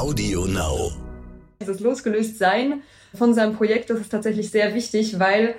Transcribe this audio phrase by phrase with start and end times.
[0.00, 0.92] Audio Now.
[1.60, 2.80] Dieses Losgelöstsein
[3.14, 5.56] von seinem Projekt, das ist tatsächlich sehr wichtig, weil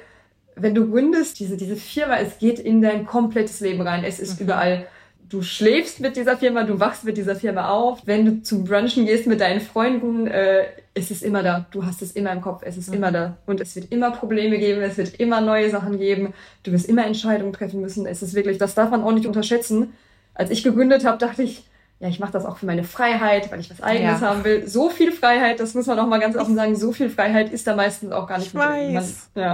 [0.56, 4.04] wenn du gründest, diese, diese Firma, es geht in dein komplettes Leben rein.
[4.04, 4.46] Es ist mhm.
[4.46, 4.88] überall.
[5.30, 8.02] Du schläfst mit dieser Firma, du wachst mit dieser Firma auf.
[8.06, 10.64] Wenn du zum Brunchen gehst mit deinen Freunden, äh,
[10.96, 11.68] es ist immer da.
[11.70, 12.96] Du hast es immer im Kopf, es ist mhm.
[12.96, 13.38] immer da.
[13.46, 16.34] Und es wird immer Probleme geben, es wird immer neue Sachen geben.
[16.64, 18.08] Du wirst immer Entscheidungen treffen müssen.
[18.08, 19.94] Es ist wirklich, das darf man auch nicht unterschätzen.
[20.34, 21.64] Als ich gegründet habe, dachte ich,
[22.02, 24.28] ja, ich mache das auch für meine Freiheit, weil ich was Eigenes ja.
[24.28, 24.68] haben will.
[24.68, 27.68] So viel Freiheit, das muss man auch mal ganz offen sagen, so viel Freiheit ist
[27.68, 28.48] da meistens auch gar nicht.
[28.48, 29.30] Ich weiß.
[29.36, 29.54] Man, ja.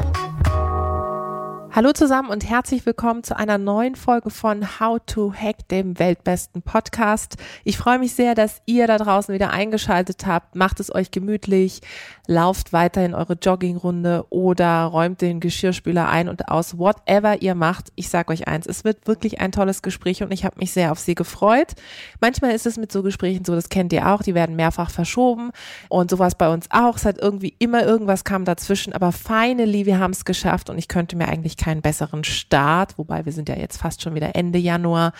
[1.73, 6.61] Hallo zusammen und herzlich willkommen zu einer neuen Folge von How to Hack, dem weltbesten
[6.61, 7.37] Podcast.
[7.63, 10.55] Ich freue mich sehr, dass ihr da draußen wieder eingeschaltet habt.
[10.55, 11.79] Macht es euch gemütlich,
[12.27, 17.93] lauft weiter in eure Joggingrunde oder räumt den Geschirrspüler ein und aus, whatever ihr macht.
[17.95, 20.91] Ich sage euch eins, es wird wirklich ein tolles Gespräch und ich habe mich sehr
[20.91, 21.75] auf sie gefreut.
[22.19, 25.51] Manchmal ist es mit so Gesprächen so, das kennt ihr auch, die werden mehrfach verschoben
[25.87, 26.97] und sowas bei uns auch.
[26.97, 30.89] Es hat irgendwie immer irgendwas kam dazwischen, aber finally, wir haben es geschafft und ich
[30.89, 34.59] könnte mir eigentlich keinen besseren Start, wobei wir sind ja jetzt fast schon wieder Ende
[34.59, 35.13] Januar,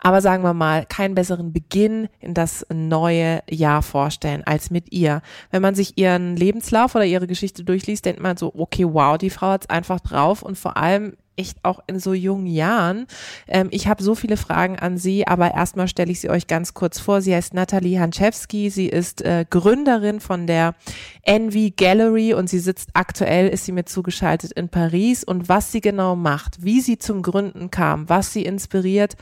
[0.00, 5.22] aber sagen wir mal, keinen besseren Beginn in das neue Jahr vorstellen als mit ihr.
[5.50, 9.30] Wenn man sich ihren Lebenslauf oder ihre Geschichte durchliest, denkt man so, okay, wow, die
[9.30, 13.06] Frau hat's einfach drauf und vor allem echt auch in so jungen Jahren.
[13.46, 16.74] Ähm, ich habe so viele Fragen an Sie, aber erstmal stelle ich sie euch ganz
[16.74, 17.20] kurz vor.
[17.20, 18.70] Sie heißt Nathalie Hanczewski.
[18.70, 20.74] Sie ist äh, Gründerin von der
[21.22, 25.24] Envy Gallery und sie sitzt aktuell, ist sie mir zugeschaltet in Paris.
[25.24, 29.16] Und was sie genau macht, wie sie zum Gründen kam, was sie inspiriert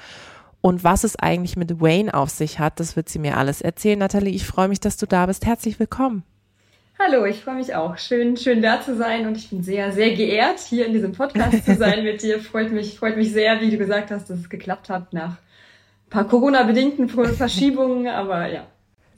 [0.61, 3.99] und was es eigentlich mit Wayne auf sich hat, das wird sie mir alles erzählen.
[3.99, 5.45] Nathalie, ich freue mich, dass du da bist.
[5.45, 6.25] Herzlich willkommen.
[6.97, 7.99] Hallo, ich freue mich auch.
[7.99, 11.65] Schön, schön da zu sein und ich bin sehr, sehr geehrt, hier in diesem Podcast
[11.65, 12.39] zu sein mit dir.
[12.39, 16.11] Freut mich, freut mich sehr, wie du gesagt hast, dass es geklappt hat nach ein
[16.11, 18.67] paar Corona-bedingten Verschiebungen, aber ja.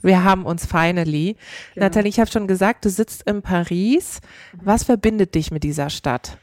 [0.00, 1.36] Wir haben uns finally.
[1.74, 1.86] Genau.
[1.86, 4.20] Nathalie, ich habe schon gesagt, du sitzt in Paris.
[4.62, 6.38] Was verbindet dich mit dieser Stadt?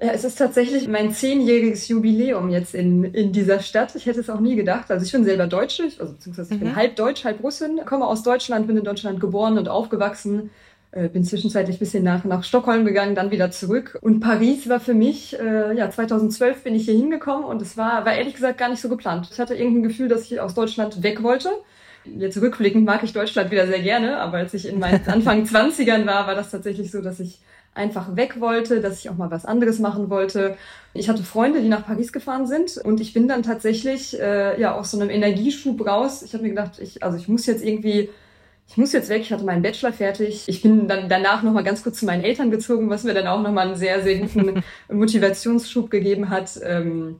[0.00, 3.94] Ja, es ist tatsächlich mein zehnjähriges Jubiläum jetzt in, in dieser Stadt.
[3.94, 4.90] Ich hätte es auch nie gedacht.
[4.90, 6.66] Also ich bin selber Deutsche, also beziehungsweise ich mhm.
[6.66, 10.50] bin halb Deutsch, halb Russin, komme aus Deutschland, bin in Deutschland geboren und aufgewachsen,
[10.90, 13.98] äh, bin zwischenzeitlich ein bisschen nach, nach Stockholm gegangen, dann wieder zurück.
[14.00, 18.06] Und Paris war für mich, äh, ja, 2012 bin ich hier hingekommen und es war,
[18.06, 19.28] war ehrlich gesagt gar nicht so geplant.
[19.30, 21.50] Ich hatte irgendein Gefühl, dass ich aus Deutschland weg wollte.
[22.04, 26.06] Jetzt rückblickend mag ich Deutschland wieder sehr gerne, aber als ich in meinen Anfang 20ern
[26.06, 27.40] war, war das tatsächlich so, dass ich
[27.74, 30.56] einfach weg wollte, dass ich auch mal was anderes machen wollte.
[30.94, 34.74] Ich hatte Freunde, die nach Paris gefahren sind und ich bin dann tatsächlich äh, ja
[34.74, 36.22] aus so einem Energieschub raus.
[36.22, 38.08] Ich habe mir gedacht, ich, also ich muss jetzt irgendwie
[38.68, 40.44] ich muss jetzt weg, ich hatte meinen Bachelor fertig.
[40.46, 43.40] Ich bin dann danach nochmal ganz kurz zu meinen Eltern gezogen, was mir dann auch
[43.40, 44.62] nochmal einen sehr, sehr guten
[44.92, 47.16] Motivationsschub gegeben hat, ähm,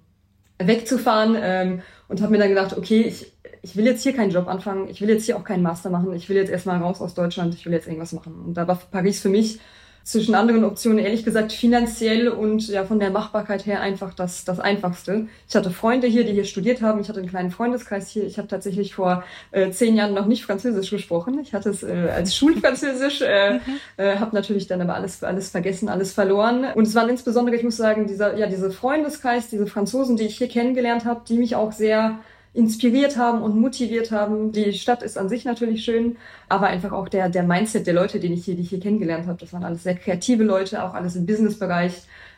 [0.59, 3.33] wegzufahren ähm, und habe mir dann gedacht, okay, ich,
[3.63, 6.13] ich will jetzt hier keinen Job anfangen, ich will jetzt hier auch keinen Master machen,
[6.15, 8.35] ich will jetzt erstmal raus aus Deutschland, ich will jetzt irgendwas machen.
[8.45, 9.59] Und da war Paris für mich
[10.09, 14.59] zwischen anderen Optionen ehrlich gesagt finanziell und ja von der Machbarkeit her einfach das, das
[14.59, 15.27] Einfachste.
[15.47, 16.99] Ich hatte Freunde hier, die hier studiert haben.
[16.99, 18.25] Ich hatte einen kleinen Freundeskreis hier.
[18.25, 21.39] Ich habe tatsächlich vor äh, zehn Jahren noch nicht Französisch gesprochen.
[21.43, 23.61] Ich hatte es äh, als Schulfranzösisch, äh, mhm.
[23.99, 26.65] äh, habe natürlich dann aber alles, alles vergessen, alles verloren.
[26.75, 30.39] Und es waren insbesondere, ich muss sagen, dieser, ja, diese Freundeskreis, diese Franzosen, die ich
[30.39, 32.19] hier kennengelernt habe, die mich auch sehr
[32.59, 34.51] inspiriert haben und motiviert haben.
[34.51, 36.17] Die Stadt ist an sich natürlich schön,
[36.49, 39.29] aber einfach auch der, der Mindset der Leute, den ich hier, die ich hier kennengelernt
[39.29, 39.39] habe.
[39.39, 41.93] Das waren alles sehr kreative Leute, auch alles im Businessbereich.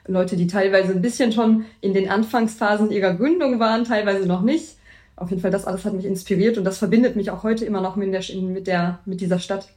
[0.06, 4.76] Leute, die teilweise ein bisschen schon in den Anfangsphasen ihrer Gründung waren, teilweise noch nicht.
[5.16, 7.80] Auf jeden Fall, das alles hat mich inspiriert und das verbindet mich auch heute immer
[7.80, 9.69] noch mit der, mit der, mit dieser Stadt.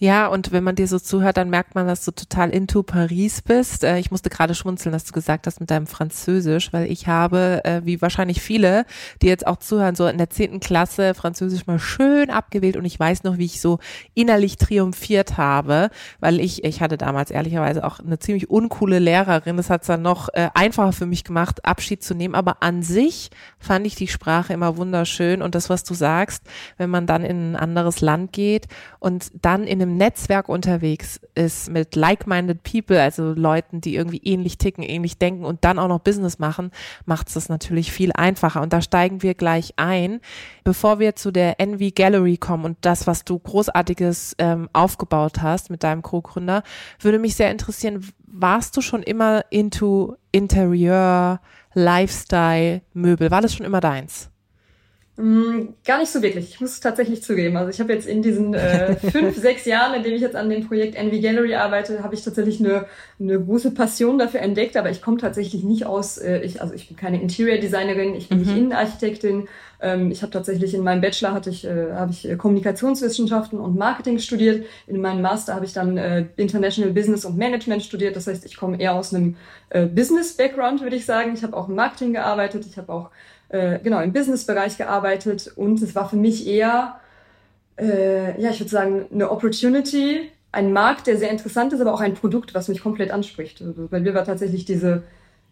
[0.00, 3.42] Ja, und wenn man dir so zuhört, dann merkt man, dass du total into Paris
[3.42, 3.82] bist.
[3.82, 7.62] Äh, ich musste gerade schmunzeln, dass du gesagt hast mit deinem Französisch, weil ich habe,
[7.64, 8.84] äh, wie wahrscheinlich viele,
[9.22, 12.98] die jetzt auch zuhören, so in der zehnten Klasse Französisch mal schön abgewählt und ich
[12.98, 13.80] weiß noch, wie ich so
[14.14, 15.90] innerlich triumphiert habe,
[16.20, 19.56] weil ich, ich hatte damals ehrlicherweise auch eine ziemlich uncoole Lehrerin.
[19.56, 22.36] Das hat es dann noch äh, einfacher für mich gemacht, Abschied zu nehmen.
[22.36, 26.44] Aber an sich fand ich die Sprache immer wunderschön und das, was du sagst,
[26.76, 28.68] wenn man dann in ein anderes Land geht
[29.00, 34.20] und dann in in einem Netzwerk unterwegs ist mit like-minded people, also Leuten, die irgendwie
[34.24, 36.70] ähnlich ticken, ähnlich denken und dann auch noch Business machen,
[37.06, 38.60] macht es das natürlich viel einfacher.
[38.62, 40.20] Und da steigen wir gleich ein.
[40.64, 45.70] Bevor wir zu der Envy Gallery kommen und das, was du großartiges ähm, aufgebaut hast
[45.70, 46.62] mit deinem Co-Gründer,
[47.00, 51.40] würde mich sehr interessieren, warst du schon immer into Interieur,
[51.74, 53.30] Lifestyle, Möbel?
[53.30, 54.30] War das schon immer deins?
[55.20, 56.48] Mm, gar nicht so wirklich.
[56.48, 57.56] Ich muss es tatsächlich zugeben.
[57.56, 60.48] Also ich habe jetzt in diesen äh, fünf, sechs Jahren, in denen ich jetzt an
[60.48, 62.86] dem Projekt Envy Gallery arbeite, habe ich tatsächlich eine,
[63.18, 64.76] eine große Passion dafür entdeckt.
[64.76, 68.28] Aber ich komme tatsächlich nicht aus, äh, ich, also ich bin keine Interior Designerin, ich
[68.28, 68.44] bin mhm.
[68.44, 69.48] nicht Innenarchitektin.
[69.80, 73.76] Ähm, ich habe tatsächlich in meinem Bachelor hatte ich, äh, habe ich äh, Kommunikationswissenschaften und
[73.76, 74.66] Marketing studiert.
[74.86, 78.14] In meinem Master habe ich dann äh, International Business und Management studiert.
[78.14, 79.34] Das heißt, ich komme eher aus einem
[79.70, 81.32] äh, Business-Background, würde ich sagen.
[81.34, 82.64] Ich habe auch im Marketing gearbeitet.
[82.70, 83.10] Ich habe auch
[83.48, 87.00] äh, genau im Businessbereich gearbeitet und es war für mich eher,
[87.78, 92.00] äh, ja, ich würde sagen, eine Opportunity, ein Markt, der sehr interessant ist, aber auch
[92.00, 93.62] ein Produkt, was mich komplett anspricht.
[93.62, 95.02] Also bei mir war tatsächlich diese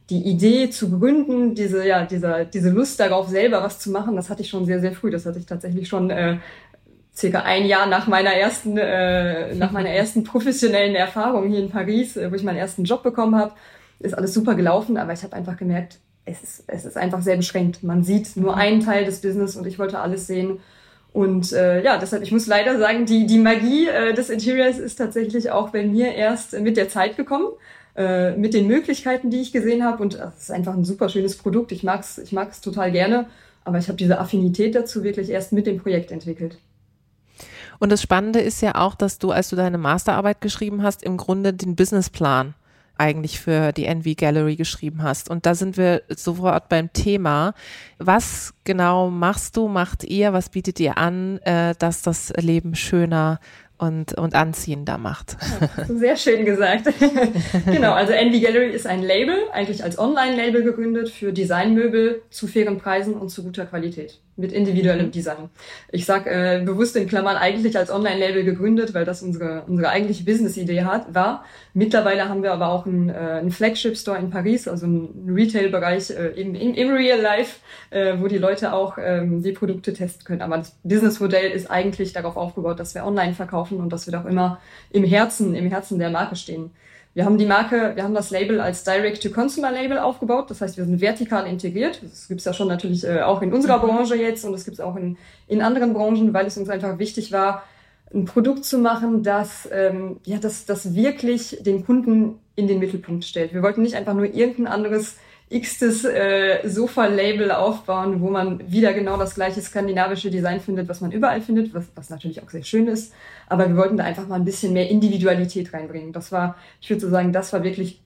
[0.08, 4.31] die Idee zu gründen, diese ja, dieser diese Lust darauf selber was zu machen, das
[4.31, 5.10] hatte ich schon sehr sehr früh.
[5.10, 6.38] Das hatte ich tatsächlich schon äh,
[7.14, 12.16] circa ein Jahr nach meiner ersten äh, nach meiner ersten professionellen Erfahrung hier in Paris,
[12.16, 13.54] äh, wo ich meinen ersten Job bekommen habe,
[13.99, 17.37] ist alles super gelaufen, aber ich habe einfach gemerkt, es ist, es ist einfach sehr
[17.37, 17.82] beschränkt.
[17.82, 18.58] Man sieht nur mhm.
[18.58, 20.58] einen Teil des Business und ich wollte alles sehen.
[21.12, 24.96] Und äh, ja, deshalb, ich muss leider sagen, die, die Magie äh, des Interiors ist
[24.96, 27.46] tatsächlich auch bei mir erst mit der Zeit gekommen,
[27.96, 30.02] äh, mit den Möglichkeiten, die ich gesehen habe.
[30.02, 31.73] Und es ist einfach ein super schönes Produkt.
[31.73, 33.26] Ich mag es ich mag's total gerne,
[33.64, 36.58] aber ich habe diese Affinität dazu wirklich erst mit dem Projekt entwickelt.
[37.78, 41.17] Und das Spannende ist ja auch, dass du, als du deine Masterarbeit geschrieben hast, im
[41.17, 42.55] Grunde den Businessplan
[42.98, 45.31] eigentlich für die Envy Gallery geschrieben hast.
[45.31, 47.54] Und da sind wir sofort beim Thema.
[47.98, 53.40] Was genau machst du, macht ihr, was bietet ihr an, äh, dass das Leben schöner
[53.78, 55.37] und, und anziehender macht.
[55.88, 56.87] Sehr schön gesagt.
[57.66, 62.78] genau, also Envy Gallery ist ein Label, eigentlich als Online-Label gegründet für Designmöbel zu fairen
[62.78, 65.11] Preisen und zu guter Qualität mit individuellem.
[65.11, 65.49] Design.
[65.91, 70.25] Ich sag äh, bewusst in Klammern eigentlich als Online-Label gegründet, weil das unsere, unsere eigentliche
[70.25, 71.44] Business-Idee hat, war.
[71.75, 76.33] Mittlerweile haben wir aber auch einen, äh, einen Flagship-Store in Paris, also einen Retail-Bereich äh,
[76.35, 77.61] eben im, im Real Life,
[77.91, 80.43] äh, wo die Leute auch ähm, die Produkte testen können.
[80.43, 84.27] Aber das Business-Modell ist eigentlich darauf aufgebaut, dass wir online verkaufen und dass wir doch
[84.27, 84.61] immer
[84.91, 86.71] im Herzen, im Herzen der Marke stehen.
[87.16, 90.50] Wir haben die Marke, wir haben das Label als Direct-to-Consumer-Label aufgebaut.
[90.50, 92.02] Das heißt, wir sind vertikal integriert.
[92.02, 93.88] Das gibt's ja schon natürlich äh, auch in unserer mhm.
[93.88, 95.16] Branche jetzt und das gibt's auch in,
[95.48, 97.62] in anderen Branchen, weil es uns einfach wichtig war,
[98.12, 103.24] ein Produkt zu machen, das, ähm, ja, das, das wirklich den Kunden in den Mittelpunkt
[103.24, 103.54] stellt.
[103.54, 105.16] Wir wollten nicht einfach nur irgendein anderes
[105.48, 111.12] x-tes äh, Sofa-Label aufbauen, wo man wieder genau das gleiche skandinavische Design findet, was man
[111.12, 113.12] überall findet, was, was natürlich auch sehr schön ist.
[113.48, 116.12] Aber wir wollten da einfach mal ein bisschen mehr Individualität reinbringen.
[116.12, 118.00] Das war, ich würde so sagen, das war wirklich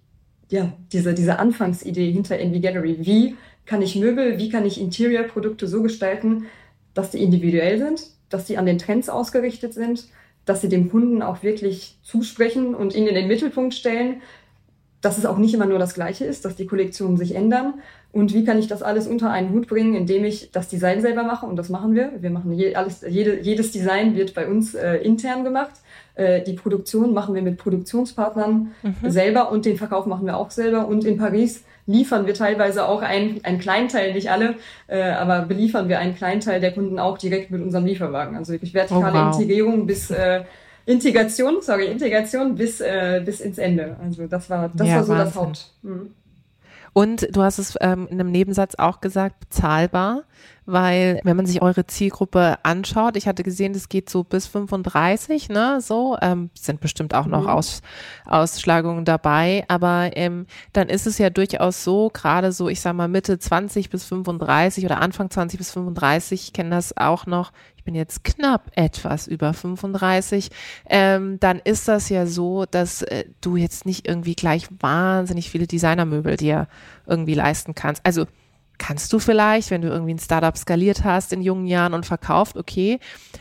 [0.50, 2.98] ja, diese, diese Anfangsidee hinter Envy Gallery.
[3.00, 6.46] Wie kann ich Möbel, wie kann ich Interior-Produkte so gestalten,
[6.92, 10.08] dass die individuell sind, dass die an den Trends ausgerichtet sind,
[10.44, 14.22] dass sie dem Kunden auch wirklich zusprechen und ihn in den Mittelpunkt stellen,
[15.00, 17.74] dass es auch nicht immer nur das Gleiche ist, dass die Kollektionen sich ändern.
[18.12, 21.22] Und wie kann ich das alles unter einen Hut bringen, indem ich das Design selber
[21.22, 21.46] mache?
[21.46, 22.12] Und das machen wir.
[22.20, 25.74] Wir machen je, alles, jede, jedes Design wird bei uns äh, intern gemacht.
[26.16, 29.10] Äh, die Produktion machen wir mit Produktionspartnern mhm.
[29.10, 30.88] selber und den Verkauf machen wir auch selber.
[30.88, 34.56] Und in Paris liefern wir teilweise auch einen, einen Kleinteil, nicht alle,
[34.86, 38.36] äh, aber beliefern wir einen Kleinteil der Kunden auch direkt mit unserem Lieferwagen.
[38.36, 39.34] Also wirklich vertikale oh, wow.
[39.34, 40.42] Integrierung bis äh,
[40.86, 43.96] Integration, sorry, Integration bis, äh, bis ins Ende.
[44.02, 45.26] Also das war, das ja, war so Wahnsinn.
[45.26, 45.72] das Haupt.
[45.82, 46.14] Mhm.
[46.92, 50.24] Und du hast es ähm, in einem Nebensatz auch gesagt, bezahlbar
[50.72, 55.48] weil wenn man sich eure Zielgruppe anschaut, ich hatte gesehen, das geht so bis 35,
[55.48, 57.48] ne, so, ähm, sind bestimmt auch noch mhm.
[57.48, 57.82] Aus,
[58.26, 63.08] Ausschlagungen dabei, aber ähm, dann ist es ja durchaus so, gerade so, ich sag mal
[63.08, 67.84] Mitte 20 bis 35 oder Anfang 20 bis 35, ich kenne das auch noch, ich
[67.84, 70.50] bin jetzt knapp etwas über 35,
[70.88, 75.66] ähm, dann ist das ja so, dass äh, du jetzt nicht irgendwie gleich wahnsinnig viele
[75.66, 76.68] Designermöbel dir
[77.06, 78.04] irgendwie leisten kannst.
[78.04, 78.26] Also
[78.80, 82.56] kannst du vielleicht, wenn du irgendwie ein Startup skaliert hast in jungen Jahren und verkauft,
[82.56, 82.98] okay.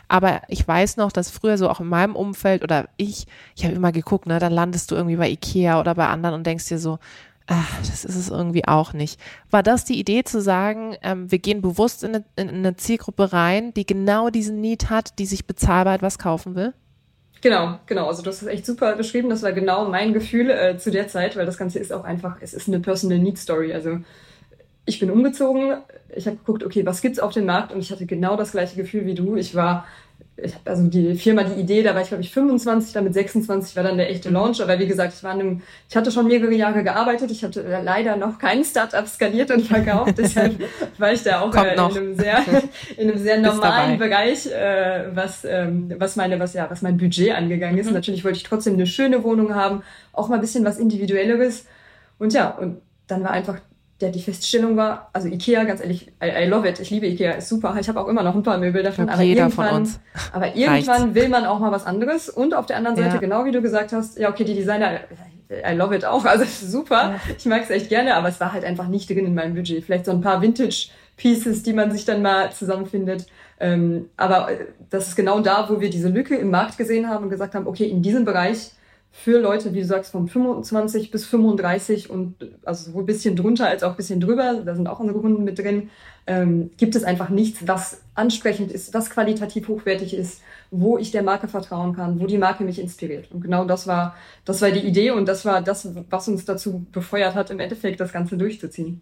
[0.09, 3.73] Aber ich weiß noch, dass früher so auch in meinem Umfeld oder ich, ich habe
[3.73, 6.77] immer geguckt, ne, dann landest du irgendwie bei Ikea oder bei anderen und denkst dir
[6.77, 6.99] so,
[7.47, 9.19] ach, das ist es irgendwie auch nicht.
[9.49, 13.31] War das die Idee zu sagen, ähm, wir gehen bewusst in eine, in eine Zielgruppe
[13.31, 16.73] rein, die genau diesen Need hat, die sich bezahlbar etwas kaufen will?
[17.41, 18.07] Genau, genau.
[18.07, 19.29] Also das echt super beschrieben.
[19.29, 22.37] Das war genau mein Gefühl äh, zu der Zeit, weil das Ganze ist auch einfach,
[22.41, 23.73] es ist eine Personal Need Story.
[23.73, 23.99] Also
[24.89, 25.77] ich bin umgezogen,
[26.13, 28.75] ich habe geguckt, okay, was gibt's auf dem Markt und ich hatte genau das gleiche
[28.75, 29.35] Gefühl wie du.
[29.35, 29.85] Ich war
[30.41, 33.75] ich habe also die Firma die Idee, da war ich glaube ich 25, damit 26
[33.75, 34.61] war dann der echte Launch.
[34.61, 37.31] Aber wie gesagt, ich war in einem, ich hatte schon mehrere Jahre gearbeitet.
[37.31, 40.17] Ich hatte leider noch kein Startup skaliert und verkauft.
[40.17, 40.55] Deshalb
[40.97, 42.39] war ich da auch äh, in einem sehr,
[42.97, 47.35] in einem sehr normalen Bereich, äh, was ähm, was meine was ja was mein Budget
[47.35, 47.87] angegangen ist.
[47.87, 47.93] Mhm.
[47.93, 51.65] Natürlich wollte ich trotzdem eine schöne Wohnung haben, auch mal ein bisschen was individuelleres.
[52.17, 53.59] Und ja, und dann war einfach
[54.01, 57.33] der die Feststellung war, also Ikea, ganz ehrlich, I, I love it, ich liebe Ikea,
[57.33, 57.75] ist super.
[57.79, 59.87] Ich habe auch immer noch ein paar Möbel davon, aber irgendwann,
[60.31, 62.29] aber irgendwann will man auch mal was anderes.
[62.29, 63.17] Und auf der anderen Seite, ja.
[63.17, 65.01] genau wie du gesagt hast, ja okay, die Designer,
[65.49, 67.19] I love it auch, also super, ja.
[67.37, 69.83] ich mag es echt gerne, aber es war halt einfach nicht drin in meinem Budget.
[69.83, 73.25] Vielleicht so ein paar Vintage Pieces, die man sich dann mal zusammenfindet.
[73.59, 77.25] Ähm, aber äh, das ist genau da, wo wir diese Lücke im Markt gesehen haben
[77.25, 78.71] und gesagt haben, okay, in diesem Bereich
[79.11, 83.67] für Leute, wie du sagst, von 25 bis 35 und also sowohl ein bisschen drunter
[83.67, 85.89] als auch ein bisschen drüber, da sind auch unsere Kunden mit drin,
[86.27, 91.23] ähm, gibt es einfach nichts, was ansprechend ist, was qualitativ hochwertig ist, wo ich der
[91.23, 93.31] Marke vertrauen kann, wo die Marke mich inspiriert.
[93.31, 96.85] Und genau das war, das war die Idee und das war das, was uns dazu
[96.91, 99.01] befeuert hat, im Endeffekt das Ganze durchzuziehen.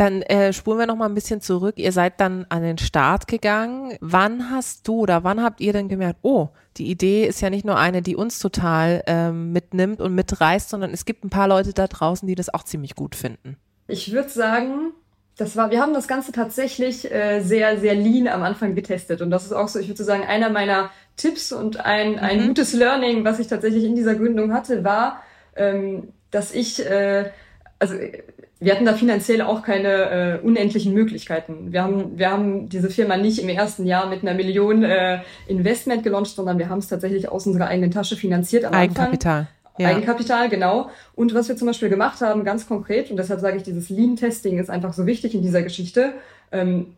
[0.00, 1.74] Dann äh, spulen wir noch mal ein bisschen zurück.
[1.76, 3.98] Ihr seid dann an den Start gegangen.
[4.00, 7.66] Wann hast du oder wann habt ihr denn gemerkt, oh, die Idee ist ja nicht
[7.66, 11.74] nur eine, die uns total ähm, mitnimmt und mitreißt, sondern es gibt ein paar Leute
[11.74, 13.58] da draußen, die das auch ziemlich gut finden.
[13.88, 14.92] Ich würde sagen,
[15.36, 19.20] das war, wir haben das Ganze tatsächlich äh, sehr, sehr lean am Anfang getestet.
[19.20, 20.88] Und das ist auch so, ich würde sagen, einer meiner
[21.18, 22.46] Tipps und ein, ein mhm.
[22.46, 25.22] gutes Learning, was ich tatsächlich in dieser Gründung hatte, war,
[25.56, 27.30] ähm, dass ich, äh,
[27.78, 27.96] also
[28.60, 31.72] wir hatten da finanziell auch keine äh, unendlichen Möglichkeiten.
[31.72, 36.02] Wir haben, wir haben diese Firma nicht im ersten Jahr mit einer Million äh, Investment
[36.02, 38.66] gelauncht, sondern wir haben es tatsächlich aus unserer eigenen Tasche finanziert.
[38.66, 39.48] Am Eigenkapital.
[39.78, 39.88] Ja.
[39.88, 40.90] Eigenkapital, genau.
[41.14, 44.58] Und was wir zum Beispiel gemacht haben, ganz konkret, und deshalb sage ich, dieses Lean-Testing
[44.58, 46.12] ist einfach so wichtig in dieser Geschichte.
[46.52, 46.88] Ähm,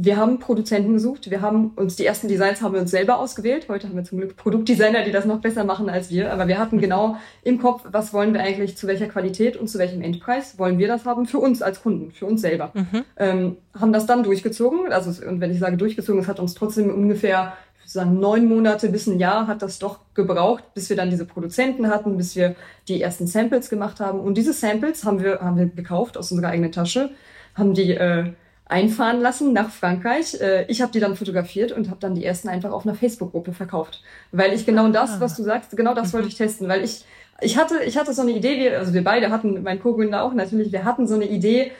[0.00, 3.66] wir haben Produzenten gesucht, wir haben uns die ersten Designs haben wir uns selber ausgewählt.
[3.68, 6.32] Heute haben wir zum Glück Produktdesigner, die das noch besser machen als wir.
[6.32, 9.78] Aber wir hatten genau im Kopf, was wollen wir eigentlich, zu welcher Qualität und zu
[9.78, 12.70] welchem Endpreis wollen wir das haben für uns als Kunden, für uns selber.
[12.74, 13.04] Mhm.
[13.16, 14.92] Ähm, haben das dann durchgezogen.
[14.92, 19.06] Also und wenn ich sage durchgezogen, es hat uns trotzdem ungefähr sagen neun Monate bis
[19.06, 22.54] ein Jahr hat das doch gebraucht, bis wir dann diese Produzenten hatten, bis wir
[22.86, 24.20] die ersten Samples gemacht haben.
[24.20, 27.10] Und diese Samples haben wir haben wir gekauft aus unserer eigenen Tasche,
[27.54, 28.32] haben die äh,
[28.68, 30.40] einfahren lassen nach Frankreich.
[30.40, 33.52] Äh, ich habe die dann fotografiert und habe dann die ersten einfach auf einer Facebook-Gruppe
[33.52, 35.20] verkauft, weil ich genau das, ah.
[35.20, 36.30] was du sagst, genau das wollte mhm.
[36.30, 37.04] ich testen, weil ich
[37.40, 40.34] ich hatte ich hatte so eine Idee, wir, also wir beide hatten, mein Co-Gründer auch
[40.34, 41.72] natürlich, wir hatten so eine Idee,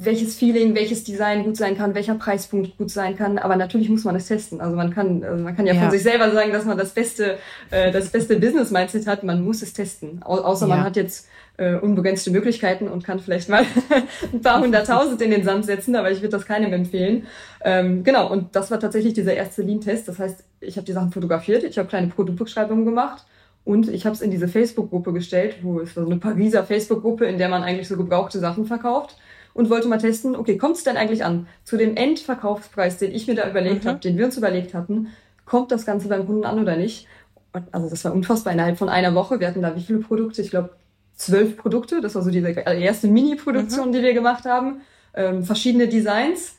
[0.00, 3.36] welches Feeling, welches Design gut sein kann, welcher Preispunkt gut sein kann.
[3.36, 4.60] Aber natürlich muss man es testen.
[4.60, 6.90] Also man kann, also man kann ja, ja, von sich selber sagen, dass man das
[6.90, 7.38] beste,
[7.70, 9.24] äh, das beste Business Mindset hat.
[9.24, 10.22] Man muss es testen.
[10.22, 10.76] Au außer ja.
[10.76, 13.64] man hat jetzt äh, unbegrenzte Möglichkeiten und kann vielleicht mal
[14.32, 17.26] ein paar hunderttausend in den Sand setzen, aber ich würde das keinem empfehlen.
[17.64, 20.06] Ähm, genau, und das war tatsächlich dieser erste Lean-Test.
[20.06, 23.26] Das heißt, ich habe die Sachen fotografiert, ich habe kleine Produktbeschreibungen gemacht
[23.64, 27.26] und ich habe es in diese Facebook-Gruppe gestellt, wo es war so eine Pariser Facebook-Gruppe,
[27.26, 29.16] in der man eigentlich so gebrauchte Sachen verkauft
[29.58, 33.26] und wollte mal testen, okay, kommt es denn eigentlich an zu dem Endverkaufspreis, den ich
[33.26, 33.88] mir da überlegt mhm.
[33.88, 35.08] habe, den wir uns überlegt hatten,
[35.46, 37.08] kommt das Ganze beim Kunden an oder nicht?
[37.52, 39.40] Und also das war unfassbar innerhalb von einer Woche.
[39.40, 40.42] Wir hatten da wie viele Produkte?
[40.42, 40.70] Ich glaube
[41.16, 42.00] zwölf Produkte.
[42.00, 43.92] Das war so diese erste Mini-Produktion, mhm.
[43.94, 44.82] die wir gemacht haben.
[45.12, 46.54] Ähm, verschiedene Designs.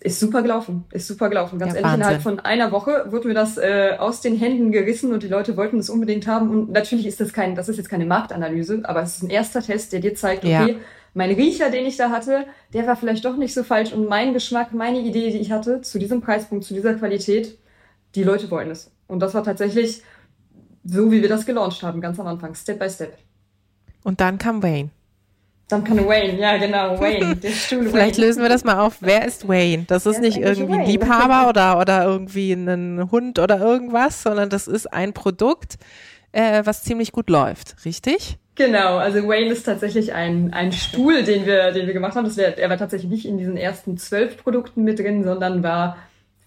[0.00, 1.60] Ist super gelaufen, ist super gelaufen.
[1.60, 2.00] Ganz ja, ehrlich, Wahnsinn.
[2.00, 5.56] innerhalb von einer Woche wurde mir das äh, aus den Händen gerissen und die Leute
[5.56, 6.50] wollten es unbedingt haben.
[6.50, 9.62] Und natürlich ist das kein, das ist jetzt keine Marktanalyse, aber es ist ein erster
[9.62, 10.78] Test, der dir zeigt, okay, ja.
[11.14, 14.32] Mein Riecher, den ich da hatte, der war vielleicht doch nicht so falsch und mein
[14.32, 17.58] Geschmack, meine Idee, die ich hatte, zu diesem Preispunkt, zu dieser Qualität,
[18.14, 18.90] die Leute wollen es.
[19.06, 20.02] Und das war tatsächlich
[20.84, 23.16] so, wie wir das gelauncht haben, ganz am Anfang, Step by Step.
[24.04, 24.90] Und dann kam Wayne.
[25.68, 28.26] Dann kam Wayne, ja genau, Wayne, der Stuhl Vielleicht Wayne.
[28.26, 28.96] lösen wir das mal auf.
[29.00, 29.84] Wer ist Wayne?
[29.86, 34.66] Das ist nicht irgendwie ein Liebhaber oder, oder irgendwie ein Hund oder irgendwas, sondern das
[34.66, 35.76] ist ein Produkt,
[36.32, 38.38] äh, was ziemlich gut läuft, richtig?
[38.54, 42.24] Genau, also Wayne ist tatsächlich ein, ein Stuhl, den wir, den wir gemacht haben.
[42.24, 45.96] Das wär, er war tatsächlich nicht in diesen ersten zwölf Produkten mit drin, sondern war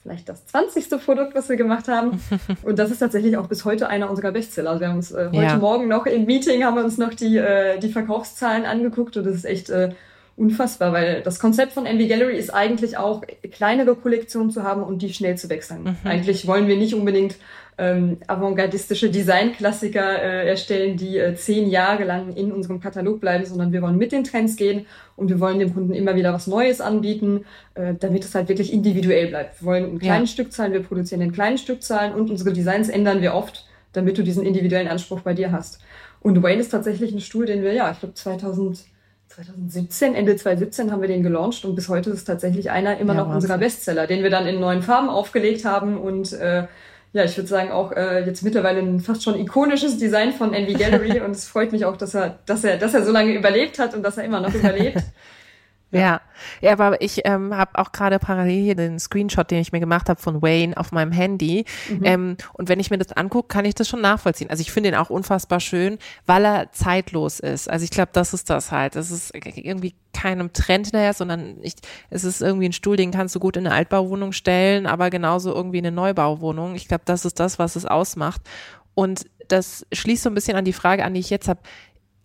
[0.03, 1.03] vielleicht das 20.
[1.03, 2.21] Produkt, was wir gemacht haben.
[2.63, 4.69] Und das ist tatsächlich auch bis heute einer unserer Bestseller.
[4.69, 5.57] Also wir haben uns äh, heute ja.
[5.57, 9.33] Morgen noch im Meeting haben wir uns noch die, äh, die Verkaufszahlen angeguckt und das
[9.33, 9.93] ist echt äh,
[10.37, 15.01] unfassbar, weil das Konzept von Envy Gallery ist eigentlich auch kleinere Kollektionen zu haben und
[15.01, 15.83] die schnell zu wechseln.
[15.83, 15.97] Mhm.
[16.03, 17.35] Eigentlich wollen wir nicht unbedingt
[17.77, 23.73] ähm, avantgardistische Designklassiker äh, erstellen, die äh, zehn Jahre lang in unserem Katalog bleiben, sondern
[23.73, 24.85] wir wollen mit den Trends gehen
[25.17, 28.71] und wir wollen dem Kunden immer wieder was Neues anbieten, äh, damit es halt wirklich
[28.71, 29.61] individuell bleibt.
[29.61, 30.31] Wir wollen in kleinen ja.
[30.31, 34.45] Stückzahlen, wir produzieren in kleinen Stückzahlen und unsere Designs ändern wir oft, damit du diesen
[34.45, 35.79] individuellen Anspruch bei dir hast.
[36.21, 38.85] Und Wayne ist tatsächlich ein Stuhl, den wir, ja, ich glaube 2000
[39.27, 43.15] 2017, Ende 2017 haben wir den gelauncht und bis heute ist es tatsächlich einer immer
[43.15, 46.67] ja, noch unserer Bestseller, den wir dann in neuen Farben aufgelegt haben und äh,
[47.15, 50.73] ja, ich würde sagen auch äh, jetzt mittlerweile ein fast schon ikonisches Design von Envy
[50.73, 53.79] Gallery und es freut mich auch, dass er, dass er, dass er so lange überlebt
[53.79, 54.97] hat und dass er immer noch überlebt.
[55.99, 56.21] Ja,
[56.61, 60.09] ja, aber ich ähm, habe auch gerade parallel hier den Screenshot, den ich mir gemacht
[60.09, 61.65] habe von Wayne auf meinem Handy.
[61.89, 62.01] Mhm.
[62.03, 64.49] Ähm, und wenn ich mir das angucke, kann ich das schon nachvollziehen.
[64.49, 67.69] Also ich finde ihn auch unfassbar schön, weil er zeitlos ist.
[67.69, 68.95] Also ich glaube, das ist das halt.
[68.95, 71.75] Es ist irgendwie keinem Trend hinterher, sondern ich,
[72.09, 75.53] es ist irgendwie ein Stuhl, den kannst du gut in eine Altbauwohnung stellen, aber genauso
[75.53, 76.75] irgendwie in eine Neubauwohnung.
[76.75, 78.41] Ich glaube, das ist das, was es ausmacht.
[78.93, 81.59] Und das schließt so ein bisschen an die Frage an, die ich jetzt habe.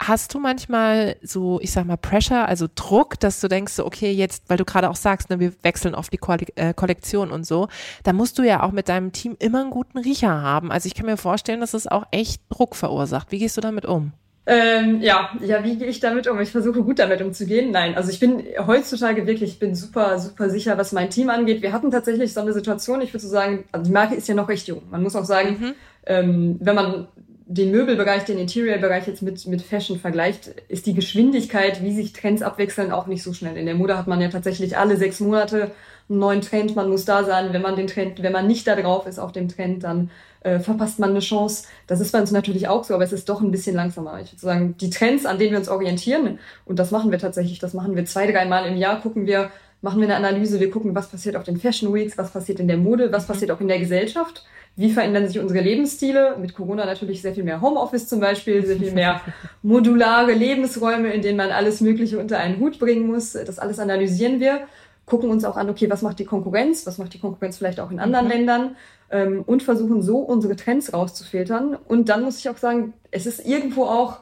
[0.02, 4.49] Hast du manchmal so, ich sag mal, Pressure, also Druck, dass du denkst, okay, jetzt,
[4.49, 6.19] weil du gerade auch sagst, ne, wir wechseln oft die
[6.57, 7.69] äh, Kollektion und so,
[8.02, 10.73] da musst du ja auch mit deinem Team immer einen guten Riecher haben.
[10.73, 13.30] Also ich kann mir vorstellen, dass es auch echt Druck verursacht.
[13.30, 14.12] Wie gehst du damit um?
[14.47, 16.40] Ähm, ja, ja, wie gehe ich damit um?
[16.40, 17.71] Ich versuche gut damit umzugehen.
[17.71, 21.61] Nein, also ich bin heutzutage wirklich, ich bin super, super sicher, was mein Team angeht.
[21.61, 24.35] Wir hatten tatsächlich so eine Situation, ich würde so sagen, also die Marke ist ja
[24.35, 24.83] noch recht jung.
[24.90, 25.75] Man muss auch sagen, mhm.
[26.07, 27.09] ähm, wenn man
[27.52, 32.42] den Möbelbereich, den Interior-Bereich jetzt mit, mit Fashion vergleicht, ist die Geschwindigkeit, wie sich Trends
[32.42, 33.57] abwechseln, auch nicht so schnell.
[33.57, 35.73] In der Mode hat man ja tatsächlich alle sechs Monate
[36.09, 36.76] einen neuen Trend.
[36.76, 37.52] Man muss da sein.
[37.52, 40.61] Wenn man den Trend, wenn man nicht da drauf ist auf dem Trend, dann äh,
[40.61, 41.64] verpasst man eine Chance.
[41.88, 44.21] Das ist bei uns natürlich auch so, aber es ist doch ein bisschen langsamer.
[44.21, 47.59] Ich würde sagen, die Trends, an denen wir uns orientieren, und das machen wir tatsächlich,
[47.59, 49.50] das machen wir zwei, dreimal im Jahr, gucken wir,
[49.83, 52.69] machen wir eine Analyse, wir gucken, was passiert auf den Fashion Weeks, was passiert in
[52.69, 54.45] der Mode, was passiert auch in der Gesellschaft
[54.76, 56.36] wie verändern sich unsere Lebensstile?
[56.38, 59.20] Mit Corona natürlich sehr viel mehr Homeoffice zum Beispiel, sehr viel mehr
[59.62, 63.32] modulare Lebensräume, in denen man alles Mögliche unter einen Hut bringen muss.
[63.32, 64.60] Das alles analysieren wir,
[65.06, 66.86] gucken uns auch an, okay, was macht die Konkurrenz?
[66.86, 68.32] Was macht die Konkurrenz vielleicht auch in anderen mhm.
[68.32, 68.76] Ländern?
[69.10, 71.74] Ähm, und versuchen so unsere Trends rauszufiltern.
[71.74, 74.20] Und dann muss ich auch sagen, es ist irgendwo auch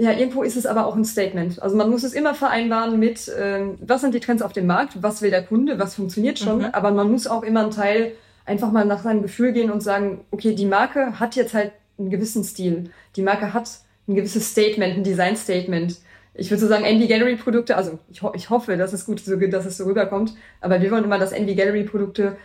[0.00, 1.60] ja, irgendwo ist es aber auch ein Statement.
[1.60, 5.02] Also man muss es immer vereinbaren mit, ähm, was sind die Trends auf dem Markt,
[5.02, 6.68] was will der Kunde, was funktioniert schon, mhm.
[6.72, 8.12] aber man muss auch immer einen Teil
[8.48, 12.10] einfach mal nach seinem Gefühl gehen und sagen, okay, die Marke hat jetzt halt einen
[12.10, 12.90] gewissen Stil.
[13.16, 13.68] Die Marke hat
[14.08, 15.96] ein gewisses Statement, ein Design-Statement.
[16.34, 19.20] Ich würde so sagen, Envy Gallery Produkte, also ich, ho ich hoffe, dass es gut
[19.20, 22.36] so, dass es so rüberkommt, aber wir wollen immer, dass Envy Gallery Produkte,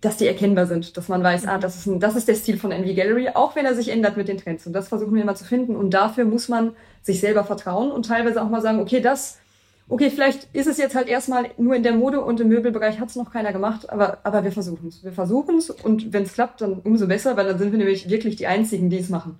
[0.00, 2.58] dass die erkennbar sind, dass man weiß, ah, das ist, ein, das ist der Stil
[2.58, 4.66] von Envy Gallery, auch wenn er sich ändert mit den Trends.
[4.66, 5.74] Und das versuchen wir immer zu finden.
[5.76, 6.72] Und dafür muss man
[7.02, 9.39] sich selber vertrauen und teilweise auch mal sagen, okay, das
[9.90, 13.10] okay, vielleicht ist es jetzt halt erstmal nur in der Mode und im Möbelbereich hat
[13.10, 15.04] es noch keiner gemacht, aber, aber wir versuchen es.
[15.04, 18.08] Wir versuchen es und wenn es klappt, dann umso besser, weil dann sind wir nämlich
[18.08, 19.38] wirklich die Einzigen, die es machen.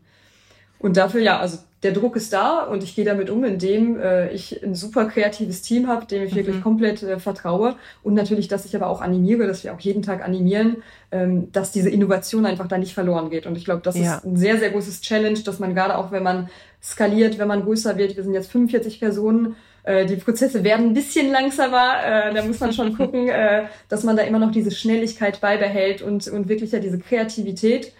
[0.81, 4.31] Und dafür, ja, also der Druck ist da und ich gehe damit um, indem äh,
[4.33, 6.37] ich ein super kreatives Team habe, dem ich mhm.
[6.37, 10.03] wirklich komplett äh, vertraue und natürlich, dass ich aber auch animiere, dass wir auch jeden
[10.03, 10.79] Tag animieren,
[11.13, 13.47] ähm, dass diese Innovation einfach da nicht verloren geht.
[13.47, 14.17] Und ich glaube, das ja.
[14.17, 16.49] ist ein sehr, sehr großes Challenge, dass man gerade auch, wenn man
[16.83, 20.95] skaliert, wenn man größer wird, wir sind jetzt 45 Personen, äh, die Prozesse werden ein
[20.95, 21.95] bisschen langsamer.
[22.05, 26.03] Äh, da muss man schon gucken, äh, dass man da immer noch diese Schnelligkeit beibehält
[26.03, 27.93] und, und wirklich ja diese Kreativität.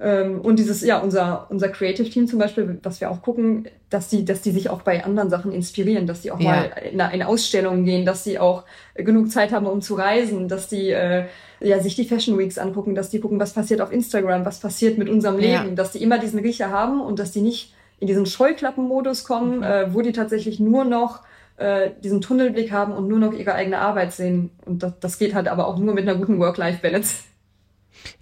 [0.00, 4.08] Ähm, und dieses, ja, unser, unser Creative Team zum Beispiel, was wir auch gucken, dass
[4.08, 6.50] die, dass die sich auch bei anderen Sachen inspirieren, dass die auch ja.
[6.50, 10.68] mal in, in Ausstellungen gehen, dass die auch genug Zeit haben, um zu reisen, dass
[10.68, 11.24] die äh,
[11.60, 14.98] ja, sich die Fashion Weeks angucken, dass die gucken, was passiert auf Instagram, was passiert
[14.98, 15.74] mit unserem Leben, ja.
[15.74, 19.62] dass die immer diesen Riecher haben und dass die nicht in diesen Scheuklappenmodus kommen, mhm.
[19.62, 21.22] äh, wo die tatsächlich nur noch
[21.56, 24.50] äh, diesen Tunnelblick haben und nur noch ihre eigene Arbeit sehen.
[24.64, 27.24] Und das, das geht halt aber auch nur mit einer guten Work-Life-Balance.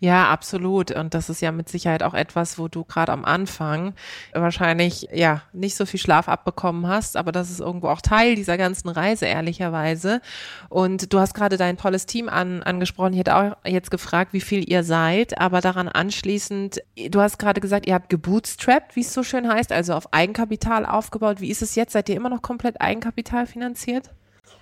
[0.00, 0.90] Ja, absolut.
[0.90, 3.94] Und das ist ja mit Sicherheit auch etwas, wo du gerade am Anfang
[4.32, 8.58] wahrscheinlich ja nicht so viel Schlaf abbekommen hast, aber das ist irgendwo auch Teil dieser
[8.58, 10.20] ganzen Reise, ehrlicherweise.
[10.68, 13.12] Und du hast gerade dein tolles Team an, angesprochen.
[13.14, 17.60] Ich hätte auch jetzt gefragt, wie viel ihr seid, aber daran anschließend, du hast gerade
[17.60, 21.40] gesagt, ihr habt gebootstrapped, wie es so schön heißt, also auf Eigenkapital aufgebaut.
[21.40, 21.92] Wie ist es jetzt?
[21.92, 24.10] Seid ihr immer noch komplett Eigenkapital finanziert?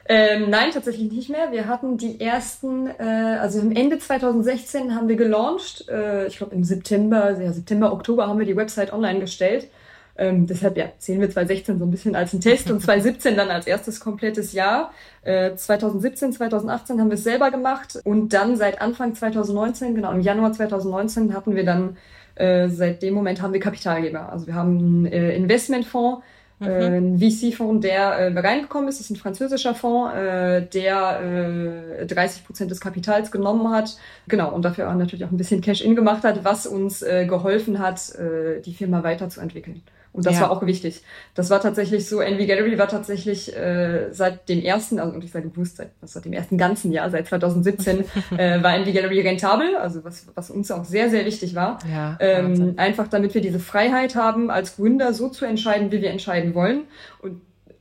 [0.06, 1.50] Ähm, nein, tatsächlich nicht mehr.
[1.50, 5.88] Wir hatten die ersten, äh, also im Ende 2016 haben wir gelauncht.
[5.88, 9.68] Äh, ich glaube im September, ja, September, Oktober haben wir die Website online gestellt.
[10.16, 13.50] Ähm, deshalb ja, zählen wir 2016 so ein bisschen als ein Test und 2017 dann
[13.50, 14.92] als erstes komplettes Jahr.
[15.22, 20.20] Äh, 2017, 2018 haben wir es selber gemacht und dann seit Anfang 2019, genau im
[20.20, 21.96] Januar 2019 hatten wir dann,
[22.34, 24.30] äh, seit dem Moment haben wir Kapitalgeber.
[24.30, 26.22] Also wir haben einen äh, Investmentfonds,
[26.58, 26.66] Mhm.
[26.66, 32.06] Äh, ein VC-Fonds, der äh, reingekommen ist, das ist ein französischer Fonds, äh, der äh,
[32.06, 33.96] 30 Prozent des Kapitals genommen hat.
[34.28, 37.78] Genau, und dafür auch natürlich auch ein bisschen Cash-In gemacht hat, was uns äh, geholfen
[37.78, 39.82] hat, äh, die Firma weiterzuentwickeln.
[40.14, 40.42] Und das ja.
[40.42, 41.02] war auch wichtig.
[41.34, 45.32] Das war tatsächlich so, Envy Gallery war tatsächlich äh, seit dem ersten, also und ich
[45.32, 48.04] sage bewusst, seit, seit dem ersten ganzen Jahr, seit 2017,
[48.38, 51.80] äh, war Envy Gallery rentabel, also was, was uns auch sehr, sehr wichtig war.
[51.92, 56.10] Ja, ähm, einfach damit wir diese Freiheit haben, als Gründer so zu entscheiden, wie wir
[56.10, 56.82] entscheiden wollen.
[57.20, 57.40] Und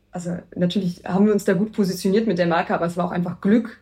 [0.10, 3.12] also natürlich haben wir uns da gut positioniert mit der Marke, aber es war auch
[3.12, 3.80] einfach Glück,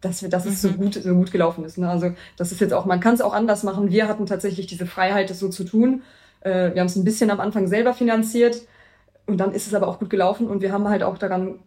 [0.00, 0.76] dass wir, dass es so mhm.
[0.76, 1.78] gut, so gut gelaufen ist.
[1.78, 1.88] Ne?
[1.88, 3.92] Also das ist jetzt auch, man kann es auch anders machen.
[3.92, 6.02] Wir hatten tatsächlich diese Freiheit, das so zu tun.
[6.44, 8.62] Äh, wir haben es ein bisschen am Anfang selber finanziert
[9.26, 11.60] und dann ist es aber auch gut gelaufen und wir haben halt auch daran,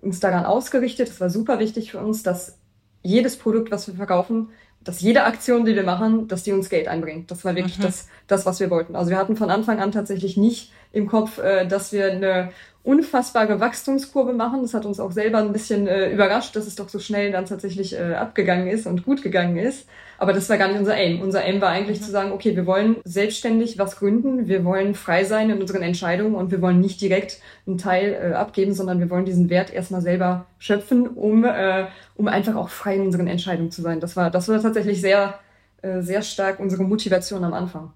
[0.00, 1.08] uns daran ausgerichtet.
[1.08, 2.58] Es war super wichtig für uns, dass
[3.02, 6.88] jedes Produkt, was wir verkaufen, dass jede Aktion, die wir machen, dass die uns Geld
[6.88, 7.30] einbringt.
[7.30, 7.82] Das war wirklich mhm.
[7.82, 8.96] das, das, was wir wollten.
[8.96, 12.50] Also wir hatten von Anfang an tatsächlich nicht im Kopf, äh, dass wir eine
[12.88, 14.62] unfassbare Wachstumskurve machen.
[14.62, 17.44] Das hat uns auch selber ein bisschen äh, überrascht, dass es doch so schnell dann
[17.44, 19.86] tatsächlich äh, abgegangen ist und gut gegangen ist.
[20.16, 21.20] Aber das war gar nicht unser Aim.
[21.20, 22.04] Unser Aim war eigentlich mhm.
[22.04, 26.34] zu sagen, okay, wir wollen selbstständig was gründen, wir wollen frei sein in unseren Entscheidungen
[26.34, 30.00] und wir wollen nicht direkt einen Teil äh, abgeben, sondern wir wollen diesen Wert erstmal
[30.00, 34.00] selber schöpfen, um, äh, um einfach auch frei in unseren Entscheidungen zu sein.
[34.00, 35.38] Das war, das war tatsächlich sehr,
[35.82, 37.92] äh, sehr stark unsere Motivation am Anfang.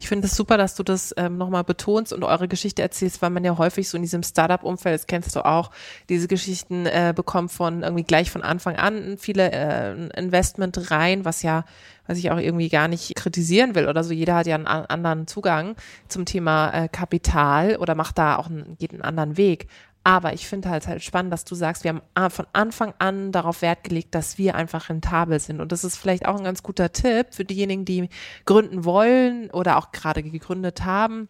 [0.00, 3.30] Ich finde es super, dass du das ähm, nochmal betonst und eure Geschichte erzählst, weil
[3.30, 5.70] man ja häufig so in diesem Startup-Umfeld, das kennst du auch,
[6.08, 11.42] diese Geschichten äh, bekommt von irgendwie gleich von Anfang an viele äh, Investment rein, was
[11.42, 11.64] ja,
[12.06, 14.12] was ich auch irgendwie gar nicht kritisieren will oder so.
[14.12, 15.76] Jeder hat ja einen anderen Zugang
[16.08, 19.68] zum Thema äh, Kapital oder macht da auch einen, geht einen anderen Weg.
[20.04, 23.62] Aber ich finde halt halt spannend, dass du sagst, wir haben von Anfang an darauf
[23.62, 25.60] Wert gelegt, dass wir einfach rentabel sind.
[25.60, 28.10] Und das ist vielleicht auch ein ganz guter Tipp für diejenigen, die
[28.44, 31.28] gründen wollen oder auch gerade gegründet haben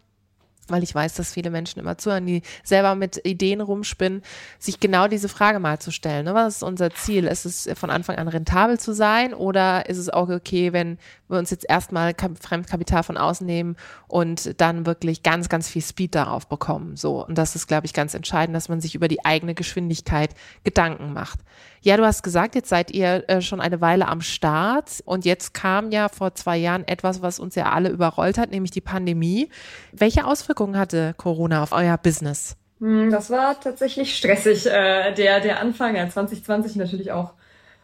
[0.67, 4.21] weil ich weiß, dass viele Menschen immer zuhören, die selber mit Ideen rumspinnen,
[4.59, 6.25] sich genau diese Frage mal zu stellen.
[6.25, 6.33] Ne?
[6.33, 7.25] Was ist unser Ziel?
[7.25, 10.97] Ist es von Anfang an rentabel zu sein oder ist es auch okay, wenn
[11.27, 13.75] wir uns jetzt erstmal Fremdkapital von außen nehmen
[14.07, 16.95] und dann wirklich ganz, ganz viel Speed darauf bekommen?
[16.95, 17.25] So.
[17.25, 20.31] Und das ist, glaube ich, ganz entscheidend, dass man sich über die eigene Geschwindigkeit
[20.63, 21.39] Gedanken macht.
[21.81, 25.53] Ja, du hast gesagt, jetzt seid ihr äh, schon eine Weile am Start und jetzt
[25.53, 29.49] kam ja vor zwei Jahren etwas, was uns ja alle überrollt hat, nämlich die Pandemie.
[29.91, 32.55] Welche Auswirkungen hatte Corona auf euer Business?
[32.79, 34.65] Hm, das war tatsächlich stressig.
[34.67, 37.33] Äh, der, der Anfang, ja, 2020 natürlich auch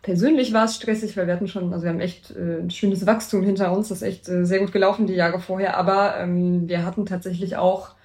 [0.01, 3.05] persönlich war es stressig, weil wir hatten schon, also wir haben echt äh, ein schönes
[3.05, 6.67] Wachstum hinter uns, das ist echt äh, sehr gut gelaufen die Jahre vorher, aber ähm,
[6.67, 7.95] wir hatten tatsächlich auch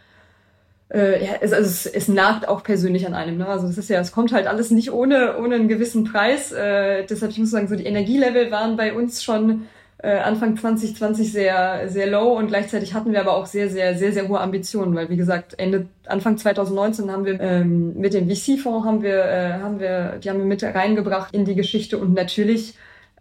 [0.88, 3.38] ja, es, also es, es nagt auch persönlich an einem.
[3.38, 3.48] Ne?
[3.48, 6.52] Also es ist ja, es kommt halt alles nicht ohne, ohne einen gewissen Preis.
[6.52, 9.66] Äh, deshalb, ich muss sagen, so die Energielevel waren bei uns schon
[9.98, 14.12] äh, Anfang 2020 sehr, sehr low und gleichzeitig hatten wir aber auch sehr, sehr, sehr,
[14.12, 18.86] sehr hohe Ambitionen, weil wie gesagt, Ende, Anfang 2019 haben wir ähm, mit dem VC-Fonds
[18.86, 22.74] haben wir, äh, haben wir, die haben wir mit reingebracht in die Geschichte und natürlich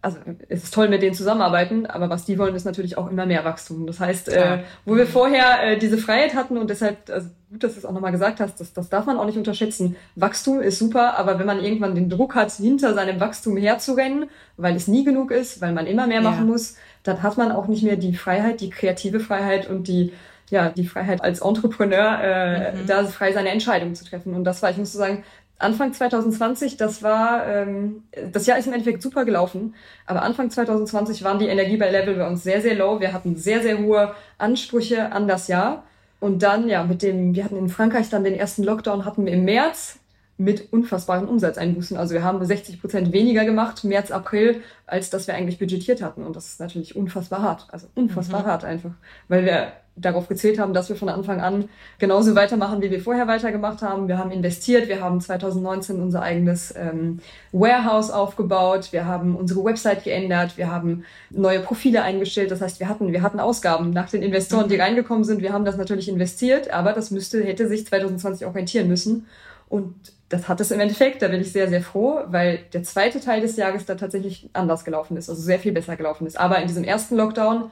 [0.06, 3.26] also es ist toll, mit denen zusammenarbeiten, aber was die wollen, ist natürlich auch immer
[3.26, 3.88] mehr Wachstum.
[3.88, 7.74] Das heißt, äh, wo wir vorher äh, diese Freiheit hatten und deshalb, also gut, dass
[7.74, 9.96] du es auch nochmal gesagt hast, das, das darf man auch nicht unterschätzen.
[10.16, 14.76] Wachstum ist super, aber wenn man irgendwann den Druck hat, hinter seinem Wachstum herzurennen, weil
[14.76, 16.52] es nie genug ist, weil man immer mehr machen ja.
[16.52, 20.14] muss, dann hat man auch nicht mehr die Freiheit, die kreative Freiheit und die
[20.52, 22.86] ja, die Freiheit als Entrepreneur, äh, mhm.
[22.86, 24.36] da frei seine Entscheidungen zu treffen.
[24.36, 25.24] Und das war, ich muss so sagen,
[25.58, 29.74] Anfang 2020, das war, ähm, das Jahr ist im Endeffekt super gelaufen,
[30.06, 33.00] aber Anfang 2020 waren die Energielevel bei uns sehr, sehr low.
[33.00, 35.84] Wir hatten sehr, sehr hohe Ansprüche an das Jahr.
[36.20, 39.34] Und dann, ja, mit dem, wir hatten in Frankreich dann den ersten Lockdown, hatten wir
[39.34, 40.00] im März
[40.38, 41.96] mit unfassbaren Umsatzeinbußen.
[41.96, 46.24] Also wir haben 60 Prozent weniger gemacht, März, April, als das wir eigentlich budgetiert hatten.
[46.24, 47.68] Und das ist natürlich unfassbar hart.
[47.72, 48.48] Also unfassbar mhm.
[48.48, 48.92] hart einfach.
[49.30, 53.28] Weil wir darauf gezählt haben, dass wir von Anfang an genauso weitermachen, wie wir vorher
[53.28, 54.08] weitergemacht haben.
[54.08, 57.20] Wir haben investiert, wir haben 2019 unser eigenes ähm,
[57.54, 62.52] Warehouse aufgebaut, wir haben unsere Website geändert, wir haben neue Profile eingestellt.
[62.52, 64.82] Das heißt, wir hatten, wir hatten Ausgaben nach den Investoren, die mhm.
[64.82, 65.42] reingekommen sind.
[65.42, 69.28] Wir haben das natürlich investiert, aber das müsste, hätte sich 2020 orientieren müssen.
[69.70, 69.96] Und
[70.30, 73.42] das hat es im Endeffekt, da bin ich sehr, sehr froh, weil der zweite Teil
[73.42, 76.38] des Jahres da tatsächlich anders gelaufen ist, also sehr viel besser gelaufen ist.
[76.38, 77.72] Aber in diesem ersten Lockdown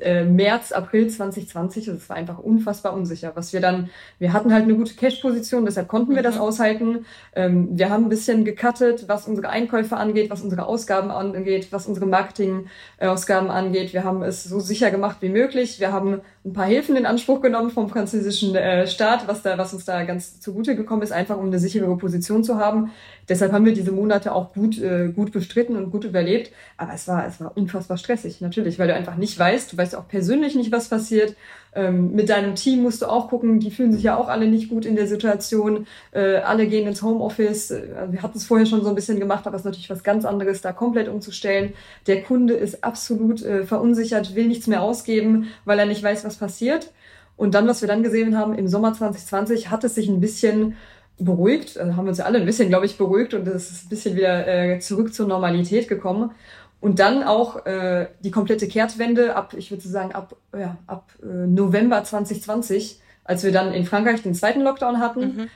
[0.00, 1.88] äh, März, April 2020.
[1.88, 3.32] Also es war einfach unfassbar unsicher.
[3.34, 6.24] Was wir dann, wir hatten halt eine gute Cash-Position, deshalb konnten wir mhm.
[6.24, 7.06] das aushalten.
[7.34, 11.86] Ähm, wir haben ein bisschen gecuttet, was unsere Einkäufe angeht, was unsere Ausgaben angeht, was
[11.86, 13.92] unsere Marketingausgaben angeht.
[13.92, 15.80] Wir haben es so sicher gemacht wie möglich.
[15.80, 19.72] Wir haben ein paar Hilfen in Anspruch genommen vom französischen äh, Staat, was da, was
[19.72, 22.90] uns da ganz zugute gekommen ist, einfach um eine sichere Position zu haben.
[23.28, 26.52] Deshalb haben wir diese Monate auch gut, äh, gut bestritten und gut überlebt.
[26.76, 29.94] Aber es war, es war unfassbar stressig, natürlich, weil du einfach nicht weißt, du weißt
[29.96, 31.36] auch persönlich nicht, was passiert.
[31.78, 34.68] Ähm, mit deinem Team musst du auch gucken, die fühlen sich ja auch alle nicht
[34.68, 35.86] gut in der Situation.
[36.10, 37.70] Äh, alle gehen ins Homeoffice.
[37.70, 40.02] Äh, wir hatten es vorher schon so ein bisschen gemacht, aber es ist natürlich was
[40.02, 41.74] ganz anderes, da komplett umzustellen.
[42.08, 46.36] Der Kunde ist absolut äh, verunsichert, will nichts mehr ausgeben, weil er nicht weiß, was
[46.36, 46.92] passiert.
[47.36, 50.74] Und dann, was wir dann gesehen haben, im Sommer 2020 hat es sich ein bisschen
[51.20, 53.86] beruhigt, also haben wir uns ja alle ein bisschen, glaube ich, beruhigt und es ist
[53.86, 56.30] ein bisschen wieder äh, zurück zur Normalität gekommen.
[56.80, 61.26] Und dann auch äh, die komplette Kehrtwende ab, ich würde sagen, ab, ja, ab äh,
[61.26, 65.20] November 2020, als wir dann in Frankreich den zweiten Lockdown hatten.
[65.20, 65.50] Mhm.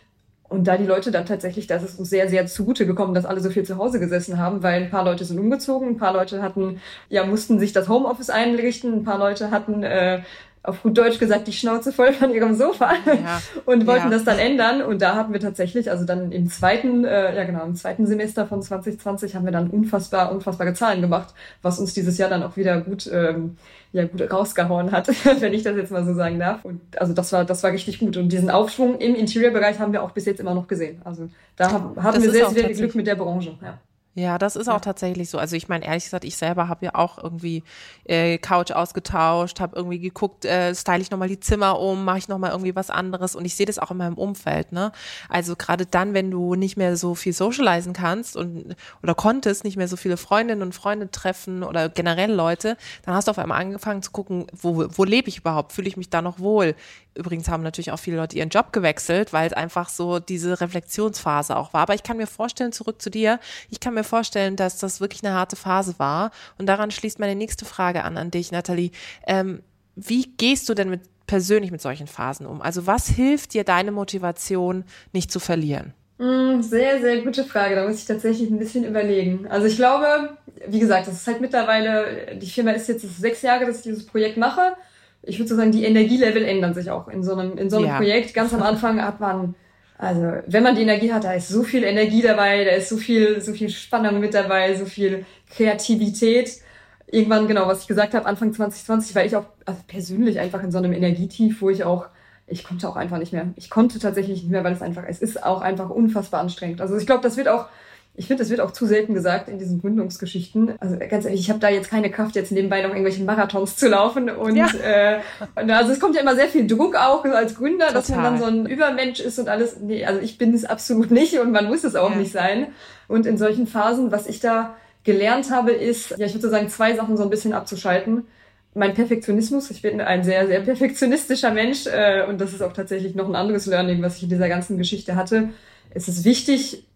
[0.48, 3.40] Und da die Leute dann tatsächlich, das ist uns sehr, sehr zugute gekommen, dass alle
[3.40, 6.42] so viel zu Hause gesessen haben, weil ein paar Leute sind umgezogen, ein paar Leute
[6.42, 10.22] hatten, ja, mussten sich das Homeoffice einrichten, ein paar Leute hatten äh,
[10.64, 13.42] auf gut Deutsch gesagt, die Schnauze voll von ihrem Sofa ja.
[13.66, 14.10] und wollten ja.
[14.10, 14.82] das dann ändern.
[14.82, 18.46] Und da hatten wir tatsächlich, also dann im zweiten, äh, ja genau, im zweiten Semester
[18.46, 22.56] von 2020 haben wir dann unfassbar, unfassbare Zahlen gemacht, was uns dieses Jahr dann auch
[22.56, 23.56] wieder gut, ähm,
[23.92, 25.08] ja, gut rausgehauen hat,
[25.40, 26.64] wenn ich das jetzt mal so sagen darf.
[26.64, 28.16] Und also das war, das war richtig gut.
[28.16, 31.02] Und diesen Aufschwung im Interior-Bereich haben wir auch bis jetzt immer noch gesehen.
[31.04, 33.58] Also da haben, haben wir sehr, sehr viel Glück mit der Branche.
[33.60, 33.78] Ja.
[34.14, 35.38] Ja, das ist auch tatsächlich so.
[35.38, 37.64] Also ich meine, ehrlich gesagt, ich selber habe ja auch irgendwie
[38.04, 42.28] äh, Couch ausgetauscht, habe irgendwie geguckt, äh, style ich nochmal die Zimmer um, mache ich
[42.28, 44.70] nochmal irgendwie was anderes und ich sehe das auch in meinem Umfeld.
[44.70, 44.92] Ne?
[45.30, 49.78] Also gerade dann, wenn du nicht mehr so viel socialisen kannst und oder konntest, nicht
[49.78, 53.62] mehr so viele Freundinnen und Freunde treffen oder generell Leute, dann hast du auf einmal
[53.62, 55.72] angefangen zu gucken, wo, wo lebe ich überhaupt?
[55.72, 56.74] Fühle ich mich da noch wohl?
[57.14, 61.56] Übrigens haben natürlich auch viele Leute ihren Job gewechselt, weil es einfach so diese Reflexionsphase
[61.56, 61.82] auch war.
[61.82, 65.24] Aber ich kann mir vorstellen, zurück zu dir, ich kann mir vorstellen, dass das wirklich
[65.24, 66.30] eine harte Phase war.
[66.58, 68.90] Und daran schließt meine nächste Frage an an dich, Nathalie.
[69.26, 69.62] Ähm,
[69.94, 72.62] wie gehst du denn mit persönlich mit solchen Phasen um?
[72.62, 75.94] Also was hilft dir, deine Motivation nicht zu verlieren?
[76.18, 77.74] Mm, sehr, sehr gute Frage.
[77.74, 79.46] Da muss ich tatsächlich ein bisschen überlegen.
[79.48, 80.36] Also ich glaube,
[80.66, 84.06] wie gesagt, das ist halt mittlerweile, die Firma ist jetzt sechs Jahre, dass ich dieses
[84.06, 84.76] Projekt mache
[85.22, 87.86] ich würde so sagen, die Energielevel ändern sich auch in so einem, in so einem
[87.86, 87.96] ja.
[87.96, 88.34] Projekt.
[88.34, 89.54] Ganz am Anfang hat man,
[90.02, 92.96] also wenn man die Energie hat, da ist so viel Energie dabei, da ist so
[92.96, 96.60] viel, so viel Spannung mit dabei, so viel Kreativität.
[97.06, 100.72] Irgendwann, genau, was ich gesagt habe, Anfang 2020 war ich auch also persönlich einfach in
[100.72, 102.06] so einem Energietief, wo ich auch,
[102.48, 103.50] ich konnte auch einfach nicht mehr.
[103.54, 106.80] Ich konnte tatsächlich nicht mehr, weil es einfach, es ist auch einfach unfassbar anstrengend.
[106.80, 107.66] Also ich glaube, das wird auch
[108.14, 110.74] ich finde, das wird auch zu selten gesagt in diesen Gründungsgeschichten.
[110.80, 113.88] Also ganz ehrlich, ich habe da jetzt keine Kraft, jetzt nebenbei noch irgendwelche Marathons zu
[113.88, 114.28] laufen.
[114.28, 114.68] Und, ja.
[114.82, 115.20] äh,
[115.58, 117.94] und also es kommt ja immer sehr viel Druck auch als Gründer, Total.
[117.94, 119.78] dass man dann so ein Übermensch ist und alles.
[119.80, 122.16] Nee, also ich bin es absolut nicht und man muss es auch ja.
[122.16, 122.66] nicht sein.
[123.08, 126.94] Und in solchen Phasen, was ich da gelernt habe, ist, ja, ich würde sagen, zwei
[126.94, 128.26] Sachen so ein bisschen abzuschalten.
[128.74, 133.14] Mein Perfektionismus, ich bin ein sehr, sehr perfektionistischer Mensch äh, und das ist auch tatsächlich
[133.14, 135.48] noch ein anderes Learning, was ich in dieser ganzen Geschichte hatte.
[135.90, 136.86] Es ist wichtig,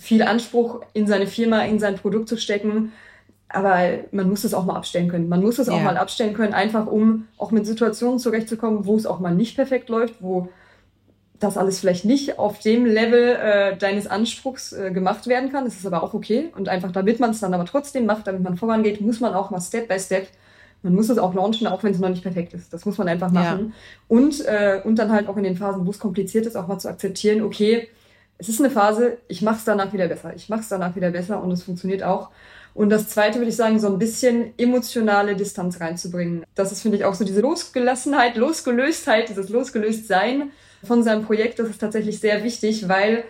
[0.00, 2.92] viel Anspruch in seine Firma, in sein Produkt zu stecken.
[3.50, 5.28] Aber man muss es auch mal abstellen können.
[5.28, 5.76] Man muss es yeah.
[5.76, 9.56] auch mal abstellen können, einfach um auch mit Situationen zurechtzukommen, wo es auch mal nicht
[9.56, 10.48] perfekt läuft, wo
[11.38, 15.64] das alles vielleicht nicht auf dem Level äh, deines Anspruchs äh, gemacht werden kann.
[15.64, 16.50] Das ist aber auch okay.
[16.56, 19.50] Und einfach, damit man es dann aber trotzdem macht, damit man vorangeht, muss man auch
[19.50, 20.28] mal Step by Step,
[20.82, 22.72] man muss es auch launchen, auch wenn es noch nicht perfekt ist.
[22.72, 23.68] Das muss man einfach machen.
[23.68, 24.16] Ja.
[24.16, 26.78] Und, äh, und dann halt auch in den Phasen, wo es kompliziert ist, auch mal
[26.78, 27.88] zu akzeptieren, okay,
[28.40, 30.32] es ist eine Phase, ich mache es danach wieder besser.
[30.34, 32.30] Ich mache es danach wieder besser und es funktioniert auch.
[32.72, 36.44] Und das Zweite würde ich sagen, so ein bisschen emotionale Distanz reinzubringen.
[36.54, 40.50] Das ist, finde ich, auch so diese Losgelassenheit, Losgelöstheit, dieses Losgelöstsein
[40.82, 41.58] von seinem Projekt.
[41.58, 43.24] Das ist tatsächlich sehr wichtig, weil